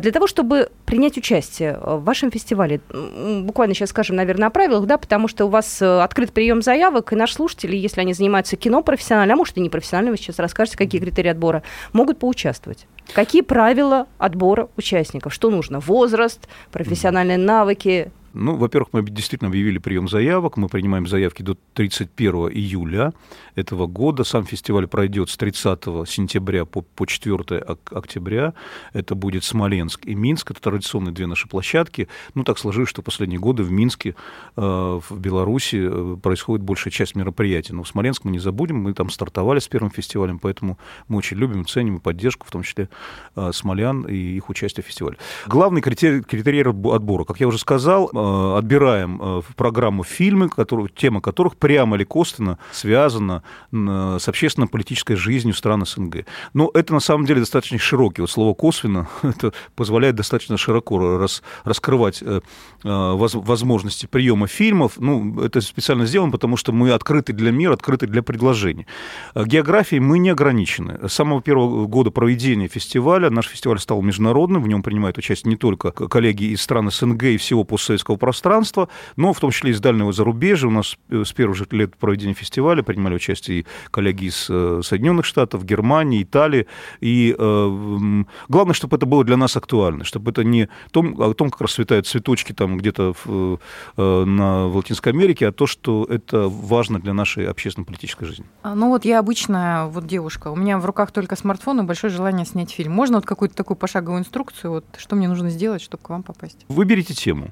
Для 0.00 0.10
того, 0.10 0.26
чтобы 0.26 0.70
принять 0.86 1.18
участие 1.18 1.78
в 1.82 2.02
вашем 2.02 2.30
фестивале, 2.30 2.80
буквально 2.88 3.74
сейчас 3.74 3.90
скажем, 3.90 4.16
наверное, 4.16 4.48
о 4.48 4.50
правилах, 4.50 4.86
да, 4.86 4.96
потому 4.96 5.28
что 5.28 5.44
у 5.44 5.48
вас 5.48 5.82
открыт 5.82 6.32
прием 6.32 6.62
заявок, 6.62 7.12
и 7.12 7.16
наши 7.16 7.34
слушатели, 7.34 7.76
если 7.76 8.00
они 8.00 8.14
занимаются 8.14 8.56
кино 8.56 8.82
профессионально, 8.82 9.34
а 9.34 9.36
может 9.36 9.58
и 9.58 9.60
не 9.60 9.68
профессионально, 9.68 10.12
вы 10.12 10.16
сейчас 10.16 10.38
расскажете, 10.38 10.78
какие 10.78 10.98
критерии 10.98 11.28
отбора, 11.28 11.62
могут 11.92 12.18
поучаствовать. 12.18 12.86
Какие 13.14 13.42
правила 13.42 14.06
отбора 14.18 14.68
участников? 14.76 15.34
Что 15.34 15.50
нужно? 15.50 15.80
Возраст, 15.80 16.48
профессиональные 16.70 17.38
навыки, 17.38 18.10
Ну, 18.34 18.56
во-первых, 18.56 18.90
мы 18.92 19.02
действительно 19.02 19.48
объявили 19.48 19.78
прием 19.78 20.08
заявок. 20.08 20.56
Мы 20.56 20.68
принимаем 20.68 21.06
заявки 21.06 21.42
до 21.42 21.56
31 21.74 22.48
июля 22.50 23.12
этого 23.54 23.86
года. 23.86 24.24
Сам 24.24 24.44
фестиваль 24.44 24.86
пройдет 24.86 25.28
с 25.28 25.36
30 25.36 26.08
сентября 26.08 26.64
по, 26.64 26.82
по 26.82 27.06
4 27.06 27.58
октября. 27.90 28.54
Это 28.92 29.14
будет 29.14 29.44
Смоленск 29.44 30.06
и 30.06 30.14
Минск. 30.14 30.50
Это 30.50 30.60
традиционные 30.60 31.12
две 31.12 31.26
наши 31.26 31.46
площадки. 31.48 32.08
Ну, 32.34 32.44
так 32.44 32.58
сложилось, 32.58 32.88
что 32.88 33.02
последние 33.02 33.38
годы 33.38 33.62
в 33.62 33.70
Минске, 33.70 34.14
э, 34.56 34.60
в 34.60 35.18
Беларуси 35.18 35.88
э, 35.90 36.16
происходит 36.16 36.64
большая 36.64 36.92
часть 36.92 37.14
мероприятий. 37.14 37.74
Но 37.74 37.82
в 37.82 37.88
Смоленск 37.88 38.24
мы 38.24 38.30
не 38.30 38.38
забудем. 38.38 38.78
Мы 38.78 38.94
там 38.94 39.10
стартовали 39.10 39.58
с 39.58 39.68
первым 39.68 39.90
фестивалем, 39.90 40.38
поэтому 40.38 40.78
мы 41.08 41.18
очень 41.18 41.36
любим, 41.36 41.66
ценим 41.66 42.00
поддержку, 42.00 42.46
в 42.46 42.50
том 42.50 42.62
числе 42.62 42.88
э, 43.36 43.50
смолян 43.52 44.02
и 44.02 44.14
их 44.14 44.48
участие 44.48 44.84
в 44.84 44.86
фестивале. 44.86 45.18
Главный 45.46 45.82
критерий, 45.82 46.22
критерий 46.22 46.62
отбора, 46.62 47.24
как 47.24 47.40
я 47.40 47.46
уже 47.46 47.58
сказал, 47.58 48.10
отбираем 48.56 49.18
в 49.18 49.54
программу 49.56 50.04
фильмы, 50.04 50.48
которые, 50.48 50.88
тема 50.94 51.20
которых 51.20 51.56
прямо 51.56 51.96
или 51.96 52.04
косвенно 52.04 52.58
связана 52.70 53.42
с 53.70 54.28
общественно-политической 54.28 55.14
жизнью 55.14 55.54
стран 55.54 55.84
СНГ. 55.86 56.24
Но 56.54 56.70
это 56.74 56.92
на 56.92 57.00
самом 57.00 57.26
деле 57.26 57.40
достаточно 57.40 57.78
широкий. 57.78 58.20
Вот 58.20 58.30
слово 58.30 58.54
«косвенно» 58.54 59.08
это 59.22 59.52
позволяет 59.74 60.16
достаточно 60.16 60.56
широко 60.56 61.18
рас, 61.18 61.42
раскрывать 61.64 62.22
э, 62.22 62.40
э, 62.84 63.12
возможности 63.14 64.06
приема 64.06 64.46
фильмов. 64.46 64.94
Ну, 64.98 65.40
это 65.40 65.60
специально 65.60 66.06
сделано, 66.06 66.32
потому 66.32 66.56
что 66.56 66.72
мы 66.72 66.92
открыты 66.92 67.32
для 67.32 67.50
мира, 67.50 67.74
открыты 67.74 68.06
для 68.06 68.22
предложений. 68.22 68.86
Э, 69.34 69.44
географией 69.44 70.00
мы 70.00 70.18
не 70.18 70.30
ограничены. 70.30 71.08
С 71.08 71.12
самого 71.12 71.42
первого 71.42 71.86
года 71.86 72.10
проведения 72.10 72.68
фестиваля 72.68 73.30
наш 73.30 73.46
фестиваль 73.48 73.78
стал 73.78 74.02
международным, 74.02 74.62
в 74.62 74.68
нем 74.68 74.82
принимают 74.82 75.18
участие 75.18 75.50
не 75.50 75.56
только 75.56 75.90
коллеги 75.92 76.44
из 76.52 76.62
стран 76.62 76.90
СНГ 76.90 77.22
и 77.24 77.36
всего 77.36 77.64
постсоветского 77.64 78.11
пространства, 78.16 78.88
но 79.16 79.32
в 79.32 79.40
том 79.40 79.50
числе 79.50 79.70
из 79.70 79.80
дальнего 79.80 80.12
зарубежья. 80.12 80.68
У 80.68 80.70
нас 80.70 80.96
с 81.10 81.32
первых 81.32 81.56
же 81.56 81.66
лет 81.70 81.96
проведения 81.96 82.34
фестиваля 82.34 82.82
принимали 82.82 83.14
участие 83.14 83.60
и 83.60 83.66
коллеги 83.90 84.26
из 84.26 84.36
Соединенных 84.44 85.24
Штатов, 85.24 85.64
Германии, 85.64 86.22
Италии. 86.22 86.66
И 87.00 87.34
э, 87.36 88.24
главное, 88.48 88.74
чтобы 88.74 88.96
это 88.96 89.06
было 89.06 89.24
для 89.24 89.36
нас 89.36 89.56
актуально, 89.56 90.04
чтобы 90.04 90.30
это 90.30 90.44
не 90.44 90.68
том, 90.90 91.20
о 91.20 91.34
том, 91.34 91.50
как 91.50 91.60
расцветают 91.60 92.06
цветочки 92.06 92.52
там 92.52 92.76
где-то 92.76 93.14
в, 93.24 93.58
э, 93.96 94.24
на, 94.24 94.68
в 94.68 94.76
Латинской 94.76 95.12
Америке, 95.12 95.48
а 95.48 95.52
то, 95.52 95.66
что 95.66 96.04
это 96.08 96.48
важно 96.48 97.00
для 97.00 97.14
нашей 97.14 97.48
общественно-политической 97.48 98.26
жизни. 98.26 98.44
А, 98.62 98.74
ну 98.74 98.88
вот 98.88 99.04
я 99.04 99.18
обычная 99.18 99.86
вот 99.86 100.06
девушка, 100.06 100.48
у 100.48 100.56
меня 100.56 100.78
в 100.78 100.86
руках 100.86 101.12
только 101.12 101.36
смартфон 101.36 101.80
и 101.80 101.82
большое 101.84 102.12
желание 102.12 102.46
снять 102.46 102.70
фильм. 102.70 102.92
Можно 102.92 103.16
вот 103.16 103.26
какую-то 103.26 103.54
такую 103.54 103.76
пошаговую 103.76 104.20
инструкцию, 104.20 104.72
вот 104.72 104.84
что 104.96 105.16
мне 105.16 105.28
нужно 105.28 105.50
сделать, 105.50 105.82
чтобы 105.82 106.02
к 106.02 106.08
вам 106.10 106.22
попасть? 106.22 106.64
Выберите 106.68 107.14
тему. 107.14 107.50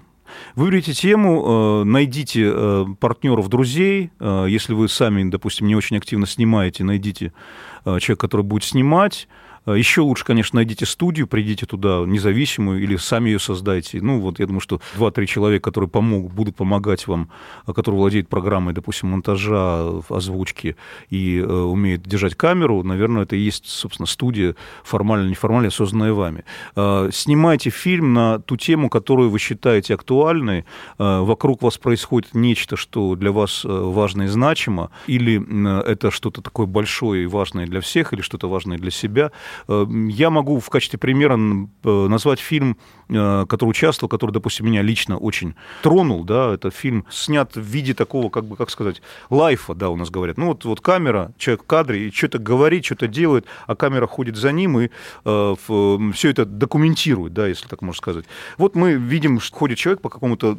Выберите 0.54 0.92
тему, 0.92 1.82
э, 1.82 1.84
найдите 1.84 2.50
э, 2.52 2.86
партнеров, 2.98 3.48
друзей. 3.48 4.10
Если 4.20 4.74
вы 4.74 4.88
сами, 4.88 5.28
допустим, 5.28 5.66
не 5.66 5.76
очень 5.76 5.96
активно 5.96 6.26
снимаете, 6.26 6.84
найдите 6.84 7.32
человека, 7.84 8.16
который 8.16 8.42
будет 8.42 8.64
снимать. 8.64 9.28
Э, 9.66 9.76
Еще 9.76 10.00
лучше, 10.00 10.24
конечно, 10.24 10.56
найдите 10.56 10.86
студию, 10.86 11.26
придите 11.26 11.66
туда 11.66 12.04
независимую 12.06 12.82
или 12.82 12.96
сами 12.96 13.30
ее 13.30 13.38
создайте. 13.38 14.00
Ну, 14.00 14.20
вот 14.20 14.40
я 14.40 14.46
думаю, 14.46 14.60
что 14.60 14.80
2-3 14.96 15.26
человека, 15.26 15.70
которые 15.70 15.88
помогут, 15.88 16.32
будут 16.32 16.56
помогать 16.56 17.06
вам, 17.06 17.30
э, 17.66 17.72
которые 17.72 18.00
владеют 18.00 18.28
программой, 18.28 18.74
допустим, 18.74 19.10
монтажа, 19.10 20.00
озвучки 20.08 20.76
и 21.10 21.38
э, 21.38 21.44
умеют 21.44 22.02
держать 22.02 22.34
камеру, 22.34 22.82
наверное, 22.82 23.22
это 23.22 23.36
и 23.36 23.40
есть, 23.40 23.68
собственно, 23.68 24.06
студия 24.06 24.54
формально, 24.84 25.28
неформально 25.28 25.70
созданная 25.70 26.12
вами. 26.12 26.44
Э, 26.76 27.10
снимайте 27.12 27.70
фильм 27.70 28.14
на 28.14 28.38
ту 28.38 28.56
тему, 28.56 28.88
которую 28.88 29.30
вы 29.30 29.38
считаете 29.38 29.94
актуальной. 29.94 30.64
Э, 30.98 31.20
вокруг 31.20 31.62
вас 31.62 31.78
происходит 31.78 32.34
нечто, 32.34 32.76
что 32.76 33.14
для 33.14 33.32
вас 33.32 33.64
э, 33.64 33.68
важно 33.68 34.22
и 34.22 34.26
значимо, 34.26 34.90
или 35.06 35.40
э, 35.40 35.80
это 35.82 36.10
что-то 36.10 36.42
такое 36.42 36.66
большое 36.66 37.24
и 37.24 37.26
важное 37.26 37.66
для 37.66 37.80
всех, 37.80 38.12
или 38.12 38.22
что-то 38.22 38.48
важное 38.48 38.78
для 38.78 38.90
себя. 38.90 39.30
Э, 39.68 39.86
я 40.08 40.30
могу 40.30 40.60
в 40.60 40.68
качестве 40.70 40.98
примера 40.98 41.34
э, 41.34 42.06
назвать 42.08 42.40
фильм, 42.40 42.76
э, 43.08 43.46
который 43.48 43.70
участвовал, 43.70 44.08
который, 44.08 44.32
допустим, 44.32 44.66
меня 44.66 44.82
лично 44.82 45.16
очень 45.16 45.54
тронул. 45.82 46.24
Да, 46.24 46.54
это 46.54 46.70
фильм 46.70 47.06
снят 47.10 47.54
в 47.54 47.60
виде 47.60 47.94
такого, 47.94 48.30
как 48.30 48.44
бы, 48.44 48.56
как 48.56 48.70
сказать, 48.70 49.02
лайфа, 49.30 49.74
да, 49.74 49.90
у 49.90 49.96
нас 49.96 50.10
говорят. 50.10 50.36
Ну, 50.36 50.48
вот, 50.48 50.64
вот 50.64 50.80
камера, 50.80 51.32
человек 51.38 51.64
в 51.64 51.66
кадре, 51.66 52.08
и 52.08 52.12
что-то 52.12 52.38
говорит, 52.38 52.84
что-то 52.84 53.08
делает, 53.08 53.46
а 53.66 53.74
камера 53.74 54.06
ходит 54.06 54.36
за 54.36 54.52
ним 54.52 54.78
и 54.80 54.90
э, 55.24 55.54
все 56.14 56.30
это 56.30 56.44
документирует, 56.44 57.32
да, 57.32 57.46
если 57.46 57.66
так 57.68 57.82
можно 57.82 57.98
сказать. 57.98 58.24
Вот 58.58 58.74
мы 58.74 58.92
видим, 58.94 59.40
что 59.40 59.56
ходит 59.56 59.78
человек 59.78 60.00
по 60.00 60.08
какому-то 60.08 60.56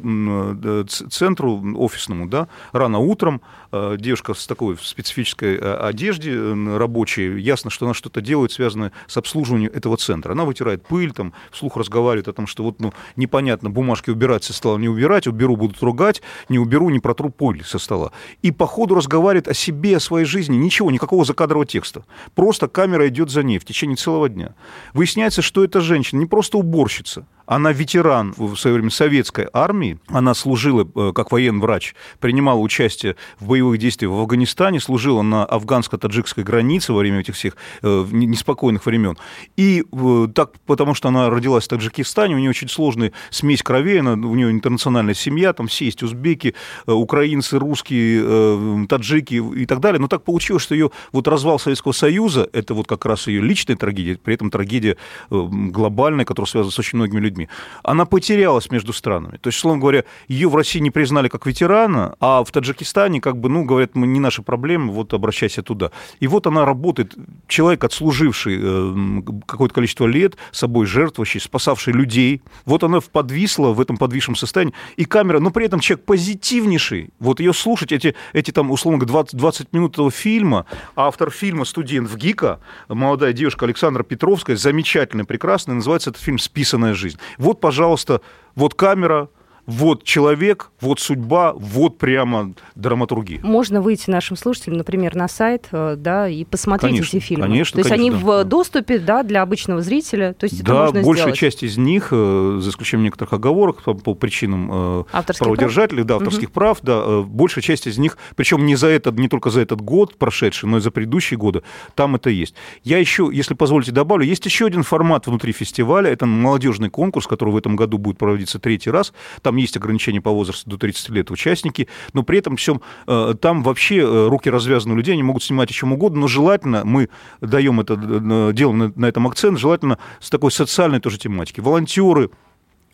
центру 0.86 1.62
офисному, 1.76 2.26
да, 2.28 2.48
рано 2.72 2.98
утром, 2.98 3.42
девушка 3.72 4.34
с 4.34 4.46
такой 4.46 4.76
специфической 4.78 5.58
одежде 5.58 6.36
рабочей, 6.76 7.40
ясно, 7.40 7.70
что 7.70 7.86
она 7.86 7.94
что-то 7.94 8.20
делает, 8.20 8.52
связанное 8.52 8.81
связаны 8.82 8.92
с 9.06 9.16
обслуживанием 9.16 9.70
этого 9.72 9.96
центра. 9.96 10.32
Она 10.32 10.44
вытирает 10.44 10.86
пыль, 10.86 11.12
там, 11.12 11.32
вслух 11.50 11.76
разговаривает 11.76 12.28
о 12.28 12.32
том, 12.32 12.46
что 12.46 12.64
вот, 12.64 12.80
ну, 12.80 12.92
непонятно, 13.16 13.70
бумажки 13.70 14.10
убирать 14.10 14.44
со 14.44 14.52
стола, 14.52 14.78
не 14.78 14.88
убирать, 14.88 15.26
уберу, 15.26 15.56
будут 15.56 15.82
ругать, 15.82 16.22
не 16.48 16.58
уберу, 16.58 16.90
не 16.90 16.98
протру 16.98 17.30
пыль 17.30 17.64
со 17.64 17.78
стола. 17.78 18.12
И 18.42 18.50
по 18.52 18.66
ходу 18.66 18.94
разговаривает 18.94 19.48
о 19.48 19.54
себе, 19.54 19.96
о 19.96 20.00
своей 20.00 20.26
жизни, 20.26 20.56
ничего, 20.56 20.90
никакого 20.90 21.24
закадрового 21.24 21.66
текста. 21.66 22.04
Просто 22.34 22.68
камера 22.68 23.06
идет 23.08 23.30
за 23.30 23.42
ней 23.42 23.58
в 23.58 23.64
течение 23.64 23.96
целого 23.96 24.28
дня. 24.28 24.54
Выясняется, 24.94 25.42
что 25.42 25.64
эта 25.64 25.80
женщина 25.80 26.20
не 26.20 26.26
просто 26.26 26.58
уборщица, 26.58 27.26
она 27.46 27.72
ветеран 27.72 28.34
в 28.36 28.56
свое 28.56 28.74
время 28.74 28.90
советской 28.90 29.48
армии. 29.52 29.98
Она 30.08 30.34
служила 30.34 30.88
э, 30.94 31.12
как 31.14 31.32
военный 31.32 31.60
врач, 31.60 31.94
принимала 32.20 32.58
участие 32.58 33.16
в 33.40 33.48
боевых 33.48 33.78
действиях 33.78 34.12
в 34.12 34.20
Афганистане, 34.20 34.80
служила 34.80 35.22
на 35.22 35.44
афганско-таджикской 35.44 36.44
границе 36.44 36.92
во 36.92 37.00
время 37.00 37.20
этих 37.20 37.34
всех 37.34 37.56
э, 37.82 38.06
неспокойных 38.10 38.86
времен. 38.86 39.16
И 39.56 39.84
э, 39.90 40.28
так, 40.34 40.52
потому 40.66 40.94
что 40.94 41.08
она 41.08 41.30
родилась 41.30 41.64
в 41.64 41.68
Таджикистане, 41.68 42.34
у 42.34 42.38
нее 42.38 42.50
очень 42.50 42.68
сложная 42.68 43.12
смесь 43.30 43.62
кровей, 43.62 44.00
она, 44.00 44.12
у 44.12 44.34
нее 44.34 44.50
интернациональная 44.50 45.14
семья, 45.14 45.52
там 45.52 45.66
все 45.66 45.86
есть 45.86 46.02
узбеки, 46.02 46.54
украинцы, 46.86 47.58
русские, 47.58 48.86
таджики 48.86 49.34
и 49.34 49.66
так 49.66 49.80
далее. 49.80 50.00
Но 50.00 50.08
так 50.08 50.24
получилось, 50.24 50.62
что 50.62 50.74
ее 50.74 50.90
вот 51.12 51.28
развал 51.28 51.58
Советского 51.58 51.92
Союза, 51.92 52.48
это 52.52 52.74
вот 52.74 52.86
как 52.86 53.04
раз 53.04 53.26
ее 53.26 53.40
личная 53.42 53.76
трагедия, 53.76 54.16
при 54.16 54.34
этом 54.34 54.50
трагедия 54.50 54.96
глобальная, 55.30 56.24
которая 56.24 56.48
связана 56.48 56.70
с 56.70 56.78
очень 56.78 56.98
многими 56.98 57.20
людьми 57.20 57.31
людьми, 57.32 57.48
она 57.82 58.04
потерялась 58.04 58.70
между 58.70 58.92
странами. 58.92 59.38
То 59.38 59.48
есть, 59.48 59.58
словом 59.58 59.80
говоря, 59.80 60.04
ее 60.28 60.48
в 60.48 60.56
России 60.56 60.78
не 60.78 60.90
признали 60.90 61.28
как 61.28 61.46
ветерана, 61.46 62.14
а 62.20 62.44
в 62.44 62.50
Таджикистане, 62.50 63.20
как 63.20 63.38
бы, 63.38 63.48
ну, 63.48 63.64
говорят, 63.64 63.94
мы 63.94 64.06
не 64.06 64.20
наши 64.20 64.42
проблемы, 64.42 64.92
вот 64.92 65.14
обращайся 65.14 65.62
туда. 65.62 65.90
И 66.20 66.26
вот 66.26 66.46
она 66.46 66.64
работает, 66.64 67.14
человек, 67.48 67.84
отслуживший 67.84 68.58
э, 68.60 69.22
какое-то 69.46 69.74
количество 69.74 70.06
лет, 70.06 70.36
собой 70.52 70.86
жертвующий, 70.86 71.40
спасавший 71.40 71.92
людей. 71.92 72.42
Вот 72.64 72.84
она 72.84 73.00
подвисла 73.00 73.68
в 73.68 73.80
этом 73.80 73.96
подвисшем 73.96 74.36
состоянии, 74.36 74.74
и 74.96 75.04
камера, 75.04 75.40
но 75.40 75.50
при 75.50 75.66
этом 75.66 75.80
человек 75.80 76.04
позитивнейший. 76.04 77.10
Вот 77.18 77.40
ее 77.40 77.52
слушать, 77.52 77.92
эти, 77.92 78.14
эти 78.32 78.50
там, 78.50 78.70
условно 78.70 78.98
говоря, 78.98 79.12
20, 79.12 79.36
20 79.36 79.72
минут 79.72 79.94
этого 79.94 80.10
фильма, 80.10 80.66
автор 80.96 81.30
фильма 81.30 81.64
«Студент 81.64 82.08
в 82.08 82.16
ГИКа», 82.16 82.60
молодая 82.88 83.32
девушка 83.32 83.64
Александра 83.64 84.02
Петровская, 84.02 84.56
замечательная, 84.56 85.24
прекрасная, 85.24 85.76
называется 85.76 86.10
этот 86.10 86.22
фильм 86.22 86.38
«Списанная 86.38 86.94
жизнь». 86.94 87.18
Вот, 87.38 87.60
пожалуйста, 87.60 88.20
вот 88.54 88.74
камера, 88.74 89.28
вот 89.66 90.04
человек, 90.04 90.70
вот 90.80 91.00
судьба, 91.00 91.52
вот 91.54 91.98
прямо 91.98 92.52
драматургия. 92.74 93.40
Можно 93.42 93.80
выйти 93.80 94.10
нашим 94.10 94.36
слушателям, 94.36 94.78
например, 94.78 95.14
на 95.14 95.28
сайт, 95.28 95.68
э, 95.72 95.94
да, 95.96 96.28
и 96.28 96.44
посмотреть 96.44 96.92
конечно, 96.92 97.16
эти 97.16 97.24
фильмы. 97.24 97.44
Конечно, 97.44 97.76
То 97.76 97.78
есть 97.80 97.90
конечно, 97.90 98.16
они 98.16 98.24
да. 98.24 98.42
в 98.42 98.44
доступе, 98.44 98.98
да, 98.98 99.22
для 99.22 99.42
обычного 99.42 99.80
зрителя. 99.82 100.34
То 100.34 100.44
есть 100.44 100.60
это 100.60 100.64
да, 100.64 100.80
можно 100.86 101.02
большая 101.02 101.26
сделать. 101.26 101.38
часть 101.38 101.62
из 101.62 101.76
них, 101.78 102.08
э, 102.10 102.58
за 102.60 102.70
исключением 102.70 103.04
некоторых 103.04 103.32
оговорок 103.32 103.82
по, 103.82 103.94
по 103.94 104.14
причинам 104.14 104.68
э, 104.72 105.04
Авторских 105.12 105.44
праводержателей, 105.44 106.04
да, 106.04 106.16
авторских 106.16 106.48
Мгм. 106.48 106.54
прав, 106.54 106.78
да, 106.82 107.22
большая 107.22 107.62
часть 107.62 107.86
из 107.86 107.98
них, 107.98 108.18
причем 108.34 108.66
не 108.66 108.74
за 108.74 108.88
этот, 108.88 109.18
не 109.18 109.28
только 109.28 109.50
за 109.50 109.60
этот 109.60 109.80
год 109.80 110.16
прошедший, 110.16 110.68
но 110.68 110.78
и 110.78 110.80
за 110.80 110.90
предыдущие 110.90 111.38
годы, 111.38 111.62
там 111.94 112.16
это 112.16 112.30
есть. 112.30 112.54
Я 112.82 112.98
еще, 112.98 113.30
если 113.32 113.54
позволите, 113.54 113.92
добавлю, 113.92 114.24
есть 114.24 114.44
еще 114.44 114.66
один 114.66 114.82
формат 114.82 115.26
внутри 115.26 115.52
фестиваля, 115.52 116.10
это 116.10 116.26
молодежный 116.26 116.90
конкурс, 116.90 117.26
который 117.26 117.50
в 117.50 117.56
этом 117.56 117.76
году 117.76 117.98
будет 117.98 118.18
проводиться 118.18 118.58
третий 118.58 118.90
раз. 118.90 119.12
Там 119.42 119.51
есть 119.56 119.76
ограничения 119.76 120.20
по 120.20 120.30
возрасту 120.30 120.68
до 120.70 120.78
30 120.78 121.10
лет 121.10 121.30
участники, 121.30 121.88
но 122.12 122.22
при 122.22 122.38
этом 122.38 122.56
всем 122.56 122.80
э, 123.06 123.34
там 123.40 123.62
вообще 123.62 123.98
э, 123.98 124.28
руки 124.28 124.48
развязаны 124.50 124.94
у 124.94 124.96
людей, 124.96 125.12
они 125.12 125.22
могут 125.22 125.42
снимать 125.42 125.70
о 125.70 125.74
чем 125.74 125.92
угодно, 125.92 126.20
но 126.20 126.28
желательно, 126.28 126.82
мы 126.84 127.08
даем 127.40 127.80
это, 127.80 127.94
э, 127.94 128.52
делаем 128.52 128.92
на 128.96 129.06
этом 129.06 129.26
акцент, 129.26 129.58
желательно 129.58 129.98
с 130.20 130.30
такой 130.30 130.50
социальной 130.52 131.00
тоже 131.00 131.18
тематики. 131.18 131.60
Волонтеры, 131.60 132.30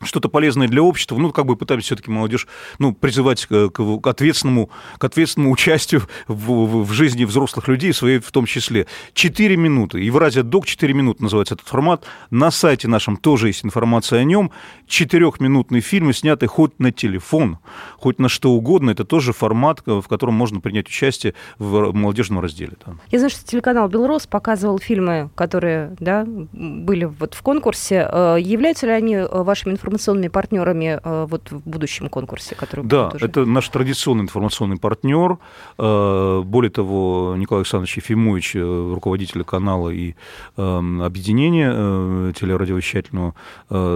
что-то 0.02 0.28
полезное 0.28 0.68
для 0.68 0.82
общества. 0.82 1.16
Ну, 1.16 1.32
как 1.32 1.46
бы 1.46 1.56
пытаемся 1.56 1.86
все-таки 1.88 2.10
молодежь 2.10 2.46
ну, 2.78 2.92
призывать 2.92 3.46
к, 3.46 3.70
к, 3.70 4.06
ответственному, 4.06 4.70
к 4.98 5.04
ответственному 5.04 5.52
участию 5.52 6.02
в, 6.26 6.34
в, 6.34 6.84
в 6.84 6.92
жизни 6.92 7.24
взрослых 7.24 7.68
людей, 7.68 7.92
своей 7.92 8.18
в 8.18 8.30
том 8.30 8.46
числе. 8.46 8.86
Четыре 9.14 9.56
минуты. 9.56 10.00
Евразия 10.00 10.42
Док 10.42 10.66
4 10.66 10.92
минуты 10.94 11.22
называется 11.22 11.54
этот 11.54 11.66
формат. 11.66 12.04
На 12.30 12.50
сайте 12.50 12.88
нашем 12.88 13.16
тоже 13.16 13.48
есть 13.48 13.64
информация 13.64 14.20
о 14.20 14.24
нем. 14.24 14.50
Четырехминутные 14.86 15.80
фильмы, 15.80 16.12
снятые 16.12 16.48
хоть 16.48 16.78
на 16.78 16.92
телефон, 16.92 17.58
хоть 17.98 18.18
на 18.18 18.28
что 18.28 18.52
угодно. 18.52 18.90
Это 18.90 19.04
тоже 19.04 19.32
формат, 19.32 19.82
в 19.84 20.02
котором 20.02 20.34
можно 20.34 20.60
принять 20.60 20.86
участие 20.88 21.34
в 21.58 21.92
молодежном 21.92 22.40
разделе. 22.40 22.72
Да. 22.86 22.94
Я 23.10 23.18
знаю, 23.18 23.30
что 23.30 23.44
телеканал 23.44 23.88
«Белрос» 23.88 24.26
показывал 24.26 24.78
фильмы, 24.78 25.30
которые 25.34 25.96
да, 25.98 26.24
были 26.26 27.04
вот 27.04 27.34
в 27.34 27.42
конкурсе. 27.42 28.08
Э, 28.10 28.36
являются 28.38 28.86
ли 28.86 28.92
они 28.92 29.14
э, 29.14 29.26
вашими 29.30 29.72
информационными 29.72 29.87
партнерами 30.28 31.00
э, 31.02 31.26
вот 31.28 31.50
в 31.50 31.68
будущем 31.68 32.08
конкурсе, 32.08 32.54
который 32.54 32.84
Да, 32.84 33.08
уже? 33.14 33.26
это 33.26 33.44
наш 33.44 33.68
традиционный 33.68 34.22
информационный 34.24 34.76
партнер. 34.78 35.38
Более 35.78 36.70
того, 36.70 37.34
Николай 37.36 37.62
Александрович 37.62 37.96
Ефимович, 37.96 38.54
руководитель 38.54 39.44
канала 39.44 39.90
и 39.90 40.14
объединения 40.56 42.32
телерадиовещательного 42.32 43.34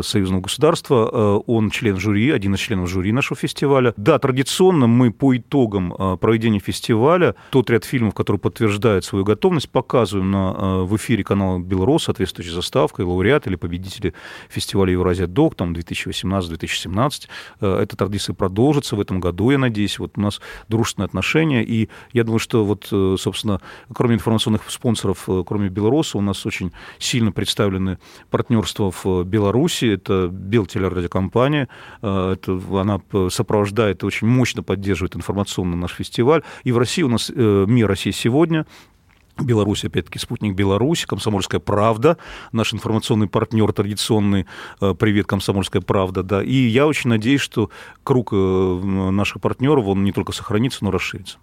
союзного 0.02 0.40
государства, 0.40 1.38
он 1.46 1.70
член 1.70 1.98
жюри, 1.98 2.30
один 2.30 2.54
из 2.54 2.60
членов 2.60 2.88
жюри 2.88 3.12
нашего 3.12 3.36
фестиваля. 3.38 3.94
Да, 3.96 4.18
традиционно 4.18 4.86
мы 4.86 5.10
по 5.12 5.36
итогам 5.36 6.18
проведения 6.18 6.58
фестиваля 6.60 7.34
тот 7.50 7.70
ряд 7.70 7.84
фильмов, 7.84 8.14
которые 8.14 8.40
подтверждают 8.40 9.04
свою 9.04 9.24
готовность, 9.24 9.68
показываем 9.70 10.30
на, 10.30 10.84
в 10.84 10.96
эфире 10.96 11.24
канала 11.24 11.58
«Белрос» 11.58 12.04
соответствующей 12.04 12.52
заставкой, 12.52 13.04
лауреат 13.04 13.46
или 13.46 13.56
победители 13.56 14.14
фестиваля 14.48 14.92
«Евразия 14.92 15.26
Док», 15.26 15.54
там 15.54 15.74
2018-2017. 15.84 17.28
Э, 17.60 17.78
эта 17.82 17.96
традиция 17.96 18.34
продолжится 18.34 18.96
в 18.96 19.00
этом 19.00 19.20
году, 19.20 19.50
я 19.50 19.58
надеюсь. 19.58 19.98
Вот 19.98 20.12
у 20.16 20.20
нас 20.20 20.40
дружественные 20.68 21.06
отношения, 21.06 21.64
и 21.64 21.88
я 22.12 22.24
думаю, 22.24 22.38
что 22.38 22.64
вот, 22.64 22.88
э, 22.90 23.16
собственно, 23.18 23.60
кроме 23.92 24.14
информационных 24.14 24.70
спонсоров, 24.70 25.24
э, 25.28 25.44
кроме 25.46 25.68
Беларуси, 25.68 26.16
у 26.16 26.20
нас 26.20 26.44
очень 26.46 26.72
сильно 26.98 27.32
представлены 27.32 27.98
партнерства 28.30 28.90
в 28.90 29.24
Беларуси. 29.24 29.86
Это 29.86 30.28
Белтелерадиокомпания, 30.28 31.68
это, 32.00 32.60
она 32.72 33.00
сопровождает 33.30 34.04
очень 34.04 34.26
мощно 34.26 34.62
поддерживает 34.62 35.16
информационно 35.16 35.76
наш 35.76 35.92
фестиваль. 35.92 36.42
И 36.64 36.72
в 36.72 36.78
России 36.78 37.02
у 37.02 37.08
нас 37.08 37.30
«Мир 37.30 37.88
России 37.88 38.10
сегодня», 38.10 38.66
Беларусь, 39.40 39.84
опять-таки, 39.84 40.18
спутник 40.18 40.54
Беларусь, 40.54 41.06
Комсомольская 41.06 41.60
правда, 41.60 42.18
наш 42.52 42.74
информационный 42.74 43.28
партнер 43.28 43.72
традиционный, 43.72 44.46
э, 44.80 44.94
привет, 44.98 45.26
Комсомольская 45.26 45.82
правда, 45.82 46.22
да, 46.22 46.42
и 46.42 46.54
я 46.54 46.86
очень 46.86 47.10
надеюсь, 47.10 47.40
что 47.40 47.70
круг 48.04 48.32
э, 48.32 48.36
наших 48.36 49.40
партнеров, 49.40 49.86
он 49.86 50.04
не 50.04 50.12
только 50.12 50.32
сохранится, 50.32 50.84
но 50.84 50.90
расширится. 50.90 51.38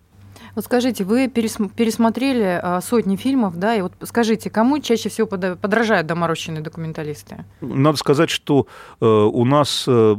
Вот 0.55 0.65
скажите, 0.65 1.03
вы 1.03 1.27
пересмотрели 1.27 2.59
а, 2.61 2.81
сотни 2.81 3.15
фильмов, 3.15 3.57
да, 3.57 3.75
и 3.75 3.81
вот 3.81 3.93
скажите, 4.03 4.49
кому 4.49 4.79
чаще 4.79 5.09
всего 5.09 5.27
подражают 5.27 6.07
доморощенные 6.07 6.61
документалисты? 6.61 7.45
Надо 7.61 7.97
сказать, 7.97 8.29
что 8.29 8.67
э, 8.99 9.05
у 9.05 9.45
нас 9.45 9.85
э, 9.87 10.15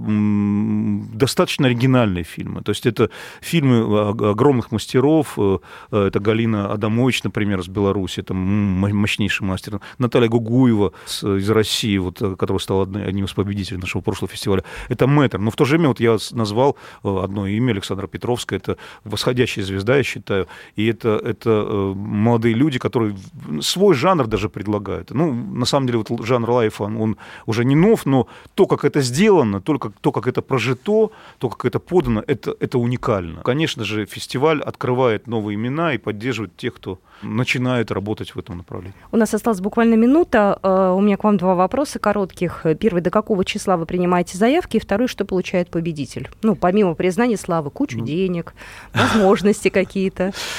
достаточно 1.14 1.66
оригинальные 1.66 2.25
фильмы. 2.25 2.62
То 2.62 2.71
есть 2.71 2.87
это 2.87 3.11
фильмы 3.40 4.09
огромных 4.31 4.73
мастеров. 4.73 5.38
Э, 5.38 5.59
это 5.90 6.21
Галина 6.21 6.73
Адамович, 6.73 7.25
например, 7.25 7.61
из 7.61 7.69
Беларуси, 7.69 8.21
это 8.21 8.35
мощнейший 8.35 9.47
мастер. 9.47 9.81
Наталья 9.99 10.29
Гугуева 10.29 10.93
из 11.07 11.51
России, 11.51 11.99
вот, 11.99 12.19
которая 12.19 12.61
стала 12.61 12.85
одним 12.85 13.25
из 13.25 13.33
победителей 13.33 13.79
нашего 13.79 14.03
прошлого 14.03 14.31
фестиваля. 14.31 14.64
Это 14.88 15.07
мэтр. 15.07 15.38
Но 15.38 15.51
в 15.51 15.57
то 15.57 15.64
же 15.64 15.77
время 15.77 15.88
вот 15.88 16.01
я 16.01 16.19
назвал 16.33 16.77
одно 17.03 17.47
имя, 17.47 17.73
Александра 17.73 18.07
Петровская. 18.07 18.59
Это 18.59 18.77
восходящая 19.05 19.64
звезда, 19.64 19.97
я 19.97 20.03
считаю 20.03 20.20
считаю. 20.21 20.47
И 20.77 20.87
это, 20.87 21.09
это 21.09 21.51
э, 21.51 21.93
молодые 21.97 22.55
люди, 22.55 22.79
которые 22.79 23.17
свой 23.61 23.95
жанр 23.95 24.27
даже 24.27 24.49
предлагают. 24.49 25.11
Ну, 25.11 25.33
на 25.33 25.67
самом 25.67 25.87
деле, 25.87 25.99
вот 25.99 26.27
жанр 26.27 26.51
лайфа, 26.51 26.85
он, 26.85 26.97
он 26.97 27.17
уже 27.47 27.65
не 27.65 27.77
нов, 27.77 28.07
но 28.07 28.27
то, 28.55 28.67
как 28.67 28.85
это 28.85 29.01
сделано, 29.03 29.61
только 29.61 29.93
то, 30.01 30.13
как 30.13 30.27
это 30.27 30.43
прожито, 30.43 31.11
то, 31.39 31.49
как 31.49 31.65
это 31.65 31.79
подано, 31.79 32.23
это, 32.27 32.55
это 32.61 32.79
уникально. 32.79 33.43
Конечно 33.43 33.85
же, 33.85 34.07
фестиваль 34.07 34.61
открывает 34.61 35.27
новые 35.27 35.55
имена 35.55 35.95
и 35.95 35.99
поддерживает 35.99 36.57
тех, 36.57 36.75
кто 36.75 36.99
начинает 37.23 37.91
работать 37.91 38.35
в 38.35 38.39
этом 38.39 38.59
направлении. 38.59 38.95
У 39.13 39.17
нас 39.17 39.35
осталась 39.35 39.61
буквально 39.61 39.95
минута. 39.95 40.59
Э, 40.63 40.95
у 40.97 41.01
меня 41.01 41.17
к 41.17 41.25
вам 41.25 41.37
два 41.37 41.55
вопроса 41.55 41.99
коротких. 41.99 42.67
Первый, 42.79 43.03
до 43.03 43.11
какого 43.11 43.45
числа 43.45 43.77
вы 43.77 43.87
принимаете 43.87 44.39
заявки? 44.39 44.77
И 44.77 44.81
второй, 44.81 45.09
что 45.09 45.25
получает 45.25 45.69
победитель? 45.71 46.29
Ну, 46.43 46.55
помимо 46.55 46.95
признания 46.95 47.37
славы, 47.37 47.71
кучу 47.71 47.99
ну. 47.99 48.07
денег, 48.07 48.55
возможности 48.95 49.69
какие-то. 49.69 50.10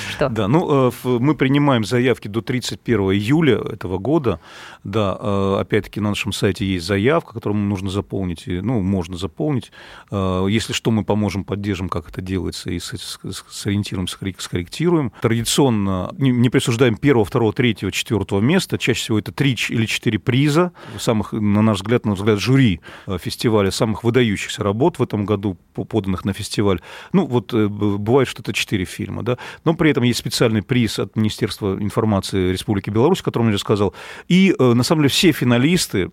Что? 0.09 0.29
Да, 0.29 0.47
ну, 0.47 0.89
э, 0.89 0.91
мы 1.03 1.35
принимаем 1.35 1.83
заявки 1.83 2.27
до 2.27 2.41
31 2.41 3.11
июля 3.11 3.57
этого 3.57 3.97
года. 3.97 4.39
Да, 4.83 5.17
э, 5.19 5.57
опять-таки 5.59 5.99
на 5.99 6.09
нашем 6.09 6.33
сайте 6.33 6.65
есть 6.65 6.85
заявка, 6.85 7.33
которую 7.33 7.61
нужно 7.61 7.89
заполнить. 7.89 8.43
Ну, 8.47 8.81
можно 8.81 9.17
заполнить. 9.17 9.71
Если 10.11 10.73
что, 10.73 10.91
мы 10.91 11.03
поможем, 11.03 11.43
поддержим, 11.43 11.89
как 11.89 12.09
это 12.09 12.21
делается, 12.21 12.69
и 12.71 12.79
сориентируем, 12.79 14.07
скорректируем. 14.07 15.11
Традиционно 15.21 16.13
не 16.17 16.49
присуждаем 16.49 16.97
первого, 16.97 17.25
второго, 17.25 17.53
третьего, 17.53 17.91
четвертого 17.91 18.39
места. 18.39 18.77
Чаще 18.77 18.99
всего 18.99 19.19
это 19.19 19.31
три 19.31 19.51
или 19.69 19.85
четыре 19.85 20.19
приза 20.19 20.71
самых, 20.97 21.33
на 21.33 21.61
наш 21.61 21.77
взгляд, 21.77 22.05
на 22.05 22.13
взгляд, 22.13 22.39
жюри 22.39 22.81
э, 23.07 23.17
фестиваля 23.17 23.71
самых 23.71 24.03
выдающихся 24.03 24.63
работ 24.63 24.99
в 24.99 25.03
этом 25.03 25.25
году, 25.25 25.57
поданных 25.73 26.25
на 26.25 26.33
фестиваль. 26.33 26.79
Ну, 27.13 27.25
вот 27.25 27.53
э, 27.53 27.67
бывает, 27.67 28.27
что 28.27 28.41
это 28.41 28.53
четыре 28.53 28.85
фильма, 28.85 29.23
да. 29.23 29.37
Но 29.65 29.73
при 29.73 29.91
этом 29.91 30.03
есть 30.03 30.19
специальный 30.19 30.61
приз 30.61 30.99
от 30.99 31.15
Министерства 31.15 31.77
информации 31.79 32.51
Республики 32.51 32.89
Беларусь, 32.89 33.21
о 33.21 33.23
котором 33.23 33.51
я 33.51 33.57
сказал. 33.57 33.93
И, 34.27 34.55
э, 34.57 34.73
на 34.73 34.83
самом 34.83 35.01
деле, 35.01 35.09
все 35.09 35.31
финалисты, 35.31 36.11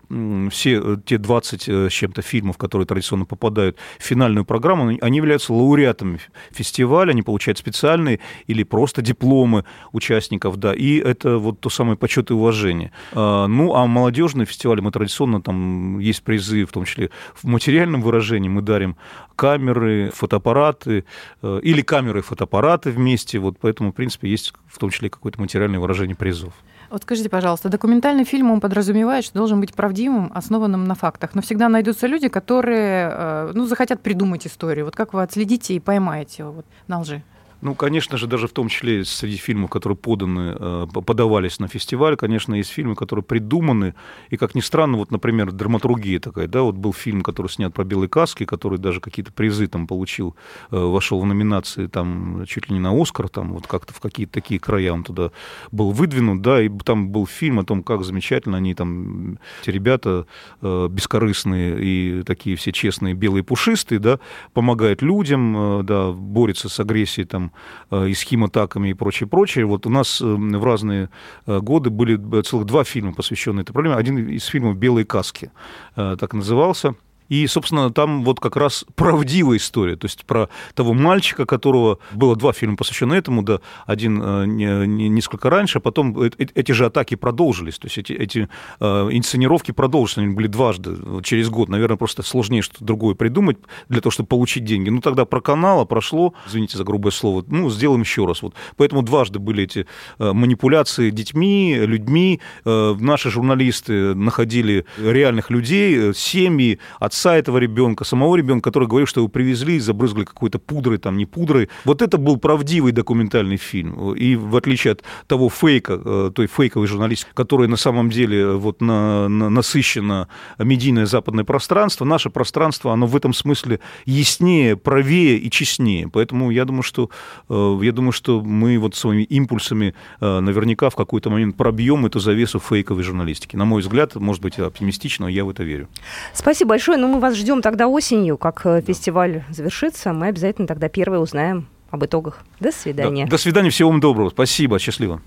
все 0.51 0.97
те 1.05 1.17
20 1.17 1.69
с 1.69 1.91
чем-то 1.91 2.21
фильмов, 2.21 2.57
которые 2.57 2.85
традиционно 2.85 3.25
попадают 3.25 3.77
в 3.99 4.03
финальную 4.03 4.45
программу, 4.45 4.97
они 5.01 5.17
являются 5.17 5.53
лауреатами 5.53 6.19
фестиваля, 6.51 7.11
они 7.11 7.21
получают 7.21 7.57
специальные 7.57 8.19
или 8.47 8.63
просто 8.63 9.01
дипломы 9.01 9.65
участников, 9.91 10.57
да, 10.57 10.73
и 10.73 10.97
это 10.97 11.37
вот 11.37 11.59
то 11.59 11.69
самое 11.69 11.97
почет 11.97 12.31
и 12.31 12.33
уважение. 12.33 12.91
А, 13.13 13.47
ну, 13.47 13.75
а 13.75 13.85
молодежные 13.85 14.45
фестивали 14.45 14.81
мы 14.81 14.91
традиционно, 14.91 15.41
там 15.41 15.99
есть 15.99 16.23
призы, 16.23 16.65
в 16.65 16.71
том 16.71 16.85
числе 16.85 17.09
в 17.35 17.45
материальном 17.45 18.01
выражении 18.01 18.49
мы 18.49 18.61
дарим 18.61 18.95
камеры, 19.35 20.11
фотоаппараты, 20.13 21.05
э, 21.41 21.59
или 21.63 21.81
камеры 21.81 22.19
и 22.19 22.21
фотоаппараты 22.21 22.91
вместе, 22.91 23.18
вот 23.37 23.57
поэтому, 23.59 23.91
в 23.91 23.95
принципе, 23.95 24.29
есть 24.29 24.53
в 24.67 24.77
том 24.77 24.89
числе 24.89 25.09
какое-то 25.09 25.39
материальное 25.39 25.79
выражение 25.79 26.15
призов. 26.15 26.53
Вот 26.89 27.03
скажите, 27.03 27.29
пожалуйста, 27.29 27.69
документальный 27.69 28.23
фильм, 28.23 28.49
он 28.51 28.61
подразумевает, 28.61 29.23
что 29.23 29.37
должен 29.37 29.59
быть 29.59 29.73
правдивым, 29.73 30.31
основанным 30.33 30.85
на 30.85 30.95
фактах. 30.95 31.35
Но 31.35 31.41
всегда 31.41 31.69
найдутся 31.69 32.07
люди, 32.07 32.29
которые 32.29 33.11
э, 33.11 33.51
ну, 33.53 33.65
захотят 33.65 34.01
придумать 34.01 34.47
историю. 34.47 34.85
Вот 34.85 34.95
как 34.95 35.13
вы 35.13 35.21
отследите 35.21 35.75
и 35.75 35.79
поймаете 35.79 36.43
его 36.43 36.51
вот, 36.51 36.65
на 36.87 36.99
лжи? 36.99 37.21
Ну, 37.61 37.75
конечно 37.75 38.17
же, 38.17 38.27
даже 38.27 38.47
в 38.47 38.53
том 38.53 38.69
числе 38.69 39.03
среди 39.03 39.35
фильмов, 39.35 39.69
которые 39.69 39.97
поданы, 39.97 40.55
э, 40.57 40.87
подавались 41.05 41.59
на 41.59 41.67
фестиваль, 41.67 42.15
конечно, 42.15 42.55
есть 42.55 42.69
фильмы, 42.69 42.95
которые 42.95 43.23
придуманы, 43.23 43.95
и, 44.29 44.37
как 44.37 44.55
ни 44.55 44.61
странно, 44.61 44.97
вот, 44.97 45.11
например, 45.11 45.51
драматургия 45.51 46.19
такая, 46.21 46.47
да, 46.47 46.61
вот 46.61 46.75
был 46.75 46.93
фильм, 46.93 47.21
который 47.21 47.47
снят 47.47 47.73
про 47.73 47.83
белые 47.83 48.07
каски, 48.07 48.45
который 48.45 48.79
даже 48.79 49.01
какие-то 49.01 49.33
призы 49.33 49.67
там 49.67 49.87
получил, 49.87 50.37
э, 50.71 50.77
вошел 50.77 51.19
в 51.19 51.25
номинации 51.25 51.87
там 51.87 52.45
чуть 52.47 52.69
ли 52.69 52.75
не 52.75 52.79
на 52.79 52.93
Оскар, 52.99 53.27
там 53.27 53.51
вот 53.51 53.67
как-то 53.67 53.93
в 53.93 53.99
какие-то 53.99 54.31
такие 54.31 54.59
края 54.59 54.93
он 54.93 55.03
туда 55.03 55.31
был 55.73 55.91
выдвинут, 55.91 56.41
да, 56.41 56.61
и 56.61 56.69
там 56.69 57.09
был 57.09 57.27
фильм 57.27 57.59
о 57.59 57.65
том, 57.65 57.83
как 57.83 58.05
замечательно 58.05 58.55
они 58.55 58.73
там, 58.73 59.37
эти 59.61 59.71
ребята 59.71 60.27
э, 60.61 60.87
бескорыстные 60.89 61.77
и 61.81 62.23
такие 62.23 62.55
все 62.55 62.71
честные, 62.71 63.15
белые, 63.15 63.43
пушистые, 63.43 63.99
да, 63.99 64.19
помогают 64.53 65.01
людям, 65.01 65.85
да, 65.85 66.11
борются 66.13 66.69
с 66.69 66.79
агрессией 66.79 67.27
там 67.27 67.48
э, 67.91 68.07
и 68.09 68.13
с 68.13 68.21
химотаками 68.21 68.89
и 68.89 68.93
прочее, 68.93 69.27
прочее. 69.27 69.65
Вот 69.65 69.85
у 69.85 69.89
нас 69.89 70.21
э, 70.21 70.25
в 70.25 70.63
разные 70.63 71.09
э, 71.45 71.59
годы 71.59 71.89
были 71.89 72.41
целых 72.41 72.65
два 72.65 72.83
фильма, 72.83 73.13
посвященные 73.13 73.63
этой 73.63 73.73
проблеме. 73.73 73.95
Один 73.97 74.17
из 74.29 74.45
фильмов 74.45 74.77
«Белые 74.77 75.05
каски» 75.05 75.51
так 75.95 76.33
назывался– 76.33 76.95
и, 77.29 77.45
собственно, 77.47 77.91
там 77.91 78.23
вот 78.23 78.39
как 78.39 78.55
раз 78.57 78.85
правдивая 78.95 79.57
история, 79.57 79.95
то 79.95 80.05
есть 80.05 80.25
про 80.25 80.49
того 80.73 80.93
мальчика, 80.93 81.45
которого 81.45 81.99
было 82.11 82.35
два 82.35 82.53
фильма 82.53 82.75
посвящены 82.75 83.13
этому, 83.13 83.43
да, 83.43 83.59
один 83.85 84.21
э, 84.21 84.45
несколько 84.45 85.49
раньше, 85.49 85.77
а 85.77 85.81
потом 85.81 86.19
эти 86.21 86.71
же 86.71 86.87
атаки 86.87 87.15
продолжились, 87.15 87.77
то 87.77 87.85
есть 87.85 87.99
эти, 87.99 88.13
эти 88.13 88.49
э, 88.79 88.85
инсценировки 89.11 89.71
продолжились, 89.71 90.17
они 90.25 90.33
были 90.33 90.47
дважды 90.47 90.97
через 91.23 91.49
год, 91.49 91.69
наверное, 91.69 91.97
просто 91.97 92.23
сложнее 92.23 92.63
что-то 92.63 92.83
другое 92.83 93.13
придумать 93.13 93.57
для 93.87 94.01
того, 94.01 94.11
чтобы 94.11 94.27
получить 94.27 94.65
деньги. 94.65 94.89
Ну, 94.89 94.99
тогда 94.99 95.25
про 95.25 95.39
канала 95.39 95.85
прошло, 95.85 96.33
извините 96.47 96.77
за 96.77 96.83
грубое 96.83 97.11
слово, 97.11 97.45
ну, 97.47 97.69
сделаем 97.69 98.01
еще 98.01 98.25
раз. 98.25 98.41
Вот. 98.41 98.55
Поэтому 98.75 99.03
дважды 99.03 99.37
были 99.37 99.63
эти 99.63 99.85
э, 100.17 100.33
манипуляции 100.33 101.11
детьми, 101.11 101.77
людьми. 101.79 102.41
Наши 102.65 103.29
журналисты 103.29 104.15
находили 104.15 104.85
реальных 104.97 105.49
людей, 105.49 106.13
семьи, 106.13 106.79
отцы 106.99 107.18
отца 107.19 107.35
этого 107.35 107.57
ребенка, 107.57 108.05
самого 108.05 108.37
ребенка, 108.37 108.69
который 108.69 108.87
говорил, 108.87 109.07
что 109.07 109.19
его 109.19 109.27
привезли, 109.27 109.79
забрызгали 109.79 110.23
какой-то 110.23 110.57
пудрой, 110.59 110.97
там 110.97 111.17
не 111.17 111.25
пудрой. 111.25 111.69
Вот 111.83 112.01
это 112.01 112.17
был 112.17 112.37
правдивый 112.37 112.91
документальный 112.93 113.57
фильм. 113.57 114.13
И 114.13 114.35
в 114.35 114.55
отличие 114.55 114.93
от 114.93 115.03
того 115.27 115.49
фейка, 115.49 115.99
э, 116.03 116.31
той 116.33 116.47
фейковой 116.47 116.87
журналистики, 116.87 117.31
которая 117.33 117.67
на 117.67 117.75
самом 117.75 118.09
деле 118.09 118.53
вот 118.53 118.81
на, 118.81 119.27
на, 119.27 119.49
насыщена 119.49 120.27
медийное 120.57 121.05
западное 121.05 121.43
пространство, 121.43 122.05
наше 122.05 122.29
пространство, 122.29 122.93
оно 122.93 123.05
в 123.05 123.15
этом 123.15 123.33
смысле 123.33 123.79
яснее, 124.05 124.77
правее 124.77 125.37
и 125.37 125.49
честнее. 125.49 126.07
Поэтому 126.07 126.51
я 126.51 126.65
думаю, 126.65 126.83
что, 126.83 127.09
э, 127.49 127.79
я 127.83 127.91
думаю, 127.91 128.13
что 128.13 128.41
мы 128.41 128.79
вот 128.79 128.95
своими 128.95 129.23
импульсами 129.23 129.93
э, 130.21 130.39
наверняка 130.39 130.89
в 130.89 130.95
какой-то 130.95 131.29
момент 131.29 131.57
пробьем 131.57 132.05
эту 132.05 132.19
завесу 132.19 132.59
фейковой 132.59 133.03
журналистики. 133.03 133.57
На 133.57 133.65
мой 133.65 133.81
взгляд, 133.81 134.15
может 134.15 134.41
быть, 134.41 134.57
оптимистично, 134.59 135.25
но 135.25 135.29
я 135.29 135.43
в 135.43 135.49
это 135.49 135.63
верю. 135.63 135.89
Спасибо 136.33 136.69
большое. 136.69 136.97
Ну, 136.97 137.08
мы 137.09 137.19
вас 137.19 137.35
ждем 137.35 137.61
тогда 137.61 137.87
осенью, 137.87 138.37
как 138.37 138.65
э, 138.65 138.81
фестиваль 138.81 139.43
завершится. 139.49 140.13
Мы 140.13 140.27
обязательно 140.27 140.67
тогда 140.67 140.87
первые 140.87 141.19
узнаем 141.19 141.67
об 141.89 142.05
итогах. 142.05 142.39
До 142.59 142.71
свидания. 142.71 143.25
Да, 143.25 143.31
до 143.31 143.37
свидания, 143.37 143.69
всего 143.69 143.89
вам 143.89 143.99
доброго. 143.99 144.29
Спасибо, 144.29 144.79
счастливо. 144.79 145.21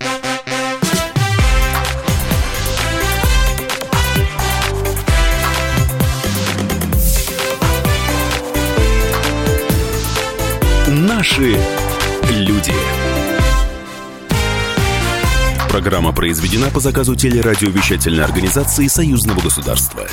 Наши 10.87 11.57
люди. 12.29 12.73
Программа 15.69 16.13
произведена 16.13 16.69
по 16.69 16.79
заказу 16.79 17.15
телерадиовещательной 17.15 18.23
организации 18.23 18.85
Союзного 18.87 19.41
государства. 19.41 20.05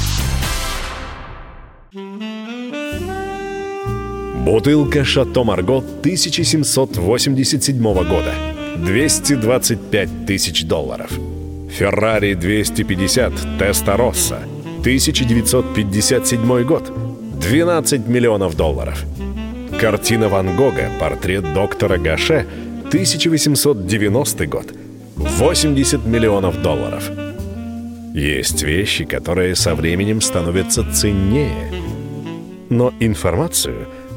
Бутылка 4.50 5.04
«Шато 5.04 5.44
Марго» 5.44 5.76
1787 5.76 7.80
года. 7.80 8.34
225 8.78 10.26
тысяч 10.26 10.64
долларов. 10.64 11.12
«Феррари 11.70 12.34
250 12.34 13.32
Теста 13.60 13.96
Росса» 13.96 14.40
1957 14.80 16.64
год. 16.64 16.92
12 17.40 18.08
миллионов 18.08 18.56
долларов. 18.56 19.04
Картина 19.80 20.28
Ван 20.28 20.56
Гога 20.56 20.90
«Портрет 20.98 21.54
доктора 21.54 21.98
Гаше» 21.98 22.44
1890 22.88 24.46
год. 24.48 24.66
80 25.14 26.06
миллионов 26.06 26.60
долларов. 26.60 27.08
Есть 28.14 28.64
вещи, 28.64 29.04
которые 29.04 29.54
со 29.54 29.76
временем 29.76 30.20
становятся 30.20 30.84
ценнее. 30.92 31.70
Но 32.68 32.92
информацию 32.98 33.86